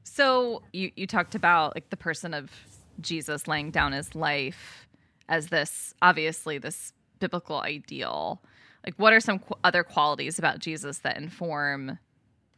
So 0.04 0.62
you 0.74 0.92
you 0.96 1.08
talked 1.08 1.36
about 1.36 1.76
like 1.76 1.90
the 1.90 1.98
person 1.98 2.34
of 2.34 2.52
Jesus 3.00 3.48
laying 3.48 3.72
down 3.72 3.92
his 3.92 4.16
life 4.16 4.88
as 5.30 5.48
this 5.48 5.94
obviously 6.02 6.58
this 6.58 6.94
biblical 7.20 7.62
ideal. 7.62 8.42
Like 8.86 8.96
what 8.96 9.14
are 9.14 9.20
some 9.20 9.40
qu- 9.40 9.56
other 9.64 9.84
qualities 9.84 10.40
about 10.40 10.60
Jesus 10.60 11.00
that 11.00 11.18
inform 11.18 12.00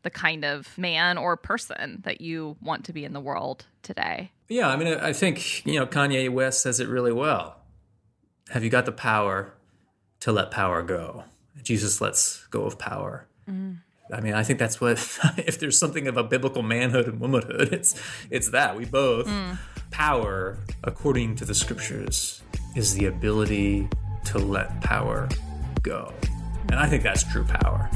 the 0.03 0.09
kind 0.09 0.45
of 0.45 0.77
man 0.77 1.17
or 1.17 1.35
person 1.35 2.01
that 2.05 2.21
you 2.21 2.55
want 2.61 2.85
to 2.85 2.93
be 2.93 3.03
in 3.03 3.13
the 3.13 3.19
world 3.19 3.65
today? 3.81 4.31
Yeah, 4.47 4.67
I 4.67 4.75
mean, 4.75 4.87
I 4.93 5.13
think 5.13 5.65
you 5.65 5.79
know 5.79 5.87
Kanye 5.87 6.29
West 6.29 6.61
says 6.61 6.79
it 6.79 6.87
really 6.87 7.13
well. 7.13 7.57
Have 8.49 8.63
you 8.63 8.69
got 8.69 8.85
the 8.85 8.91
power 8.91 9.53
to 10.19 10.31
let 10.31 10.51
power 10.51 10.83
go? 10.83 11.23
Jesus 11.63 12.01
lets 12.01 12.45
go 12.47 12.65
of 12.65 12.77
power. 12.77 13.25
Mm. 13.49 13.77
I 14.13 14.19
mean, 14.19 14.33
I 14.33 14.43
think 14.43 14.59
that's 14.59 14.79
what. 14.79 14.97
If 15.37 15.59
there's 15.59 15.77
something 15.77 16.07
of 16.07 16.17
a 16.17 16.23
biblical 16.23 16.61
manhood 16.61 17.07
and 17.07 17.19
womanhood, 17.19 17.73
it's 17.73 17.99
it's 18.29 18.49
that 18.49 18.75
we 18.77 18.85
both 18.85 19.27
mm. 19.27 19.57
power, 19.91 20.57
according 20.83 21.35
to 21.37 21.45
the 21.45 21.55
scriptures, 21.55 22.41
is 22.75 22.93
the 22.95 23.05
ability 23.05 23.87
to 24.25 24.37
let 24.37 24.81
power 24.81 25.29
go, 25.81 26.13
and 26.69 26.75
I 26.75 26.87
think 26.87 27.03
that's 27.03 27.23
true 27.31 27.45
power. 27.45 27.89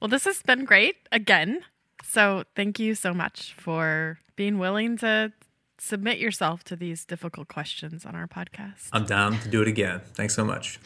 Well, 0.00 0.08
this 0.08 0.24
has 0.24 0.42
been 0.42 0.64
great 0.64 0.96
again. 1.10 1.60
So, 2.04 2.44
thank 2.54 2.78
you 2.78 2.94
so 2.94 3.12
much 3.12 3.54
for 3.58 4.18
being 4.36 4.58
willing 4.58 4.96
to 4.98 5.32
submit 5.78 6.18
yourself 6.18 6.64
to 6.64 6.76
these 6.76 7.04
difficult 7.04 7.48
questions 7.48 8.06
on 8.06 8.14
our 8.14 8.26
podcast. 8.26 8.88
I'm 8.92 9.04
down 9.04 9.38
to 9.40 9.48
do 9.48 9.62
it 9.62 9.68
again. 9.68 10.00
Thanks 10.14 10.34
so 10.34 10.44
much. 10.44 10.78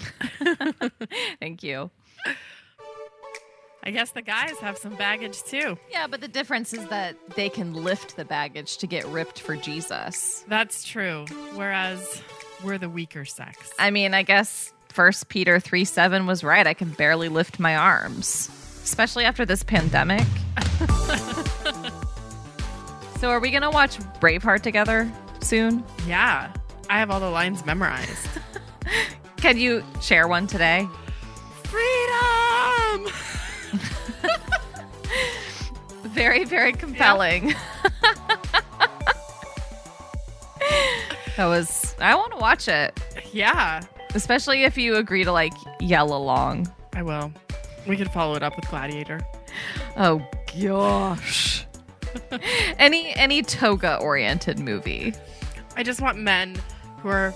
Thank 1.41 1.63
you. 1.63 1.91
I 3.85 3.91
guess 3.91 4.11
the 4.13 4.23
guys 4.23 4.53
have 4.61 4.79
some 4.79 4.95
baggage 4.95 5.43
too. 5.43 5.77
Yeah, 5.91 6.07
but 6.07 6.21
the 6.21 6.29
difference 6.29 6.73
is 6.73 6.87
that 6.87 7.17
they 7.35 7.49
can 7.49 7.75
lift 7.75 8.17
the 8.17 8.25
baggage 8.25 8.77
to 8.79 8.87
get 8.87 9.05
ripped 9.07 9.41
for 9.41 9.57
Jesus. 9.57 10.45
That's 10.47 10.85
true. 10.85 11.27
Whereas 11.55 12.23
we're 12.63 12.79
the 12.79 12.89
weaker 12.89 13.25
sex. 13.25 13.73
I 13.79 13.91
mean, 13.91 14.15
I 14.15 14.23
guess 14.23 14.73
First 14.91 15.29
Peter 15.29 15.59
3 15.59 15.85
7 15.85 16.27
was 16.27 16.45
right. 16.45 16.67
I 16.67 16.75
can 16.75 16.91
barely 16.91 17.29
lift 17.29 17.59
my 17.59 17.75
arms, 17.75 18.51
especially 18.83 19.25
after 19.25 19.45
this 19.45 19.63
pandemic. 19.63 20.27
so, 23.19 23.31
are 23.31 23.41
we 23.41 23.51
going 23.51 23.63
to 23.63 23.71
watch 23.71 23.99
Braveheart 24.21 24.63
together 24.63 25.11
soon? 25.41 25.85
Yeah. 26.07 26.53
I 26.91 26.99
have 26.99 27.11
all 27.11 27.21
the 27.21 27.31
lines 27.31 27.65
memorized. 27.65 28.29
Can 29.37 29.59
you 29.59 29.85
share 30.01 30.29
one 30.29 30.47
today? 30.47 30.87
Freedom! 31.65 33.13
very, 36.05 36.45
very 36.45 36.73
compelling. 36.73 37.55
that 41.37 41.47
was, 41.47 41.95
I 41.99 42.15
want 42.15 42.33
to 42.33 42.39
watch 42.39 42.69
it, 42.69 42.99
Yeah, 43.33 43.83
especially 44.15 44.65
if 44.65 44.77
you 44.77 44.97
agree 44.97 45.25
to 45.25 45.33
like 45.33 45.55
yell 45.81 46.15
along. 46.15 46.71
I 46.93 47.03
will. 47.03 47.33
We 47.87 47.97
could 47.97 48.11
follow 48.11 48.35
it 48.35 48.43
up 48.43 48.57
with 48.57 48.69
Gladiator. 48.69 49.21
Oh 49.97 50.27
gosh. 50.61 51.67
any 52.79 53.15
any 53.17 53.43
toga 53.43 53.97
oriented 53.97 54.59
movie. 54.59 55.15
I 55.77 55.83
just 55.83 56.01
want 56.01 56.19
men 56.19 56.57
who 56.99 57.09
are 57.09 57.33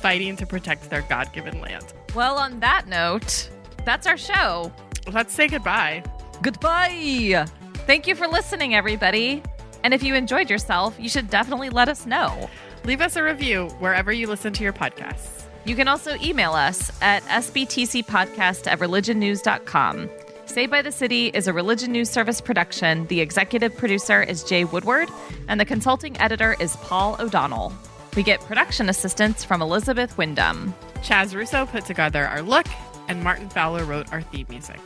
fighting 0.00 0.36
to 0.36 0.46
protect 0.46 0.90
their 0.90 1.02
God 1.02 1.32
given 1.32 1.60
land. 1.60 1.92
Well, 2.14 2.36
on 2.36 2.60
that 2.60 2.86
note, 2.86 3.50
that's 3.84 4.06
our 4.06 4.16
show. 4.16 4.72
Let's 5.12 5.32
say 5.32 5.48
goodbye. 5.48 6.02
Goodbye. 6.42 7.46
Thank 7.86 8.06
you 8.06 8.14
for 8.14 8.26
listening, 8.26 8.74
everybody. 8.74 9.42
And 9.84 9.94
if 9.94 10.02
you 10.02 10.14
enjoyed 10.14 10.50
yourself, 10.50 10.96
you 10.98 11.08
should 11.08 11.30
definitely 11.30 11.70
let 11.70 11.88
us 11.88 12.06
know. 12.06 12.50
Leave 12.84 13.00
us 13.00 13.16
a 13.16 13.22
review 13.22 13.68
wherever 13.78 14.12
you 14.12 14.26
listen 14.26 14.52
to 14.54 14.64
your 14.64 14.72
podcasts. 14.72 15.35
You 15.66 15.74
can 15.74 15.88
also 15.88 16.16
email 16.22 16.52
us 16.52 16.92
at 17.02 17.24
sbtcpodcast 17.24 18.68
at 18.68 18.78
religionnews.com. 18.78 20.08
Saved 20.46 20.70
by 20.70 20.80
the 20.80 20.92
City 20.92 21.26
is 21.26 21.48
a 21.48 21.52
religion 21.52 21.90
news 21.90 22.08
service 22.08 22.40
production. 22.40 23.04
The 23.08 23.20
executive 23.20 23.76
producer 23.76 24.22
is 24.22 24.44
Jay 24.44 24.64
Woodward, 24.64 25.10
and 25.48 25.60
the 25.60 25.64
consulting 25.64 26.16
editor 26.20 26.54
is 26.60 26.76
Paul 26.76 27.16
O'Donnell. 27.18 27.72
We 28.14 28.22
get 28.22 28.40
production 28.42 28.88
assistance 28.88 29.44
from 29.44 29.60
Elizabeth 29.60 30.16
Wyndham. 30.16 30.72
Chaz 30.98 31.34
Russo 31.34 31.66
put 31.66 31.84
together 31.84 32.24
our 32.26 32.42
look, 32.42 32.66
and 33.08 33.24
Martin 33.24 33.48
Fowler 33.48 33.84
wrote 33.84 34.12
our 34.12 34.22
theme 34.22 34.46
music. 34.48 34.80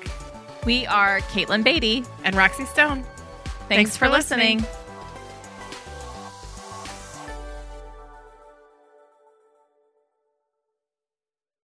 We 0.64 0.87
are 0.87 1.20
Katelyn 1.20 1.62
Beaty. 1.62 2.07
And 2.24 2.35
Roxy 2.35 2.64
Stone. 2.64 3.05
Thanks, 3.68 3.99
for 3.99 4.09
listening. 4.09 4.64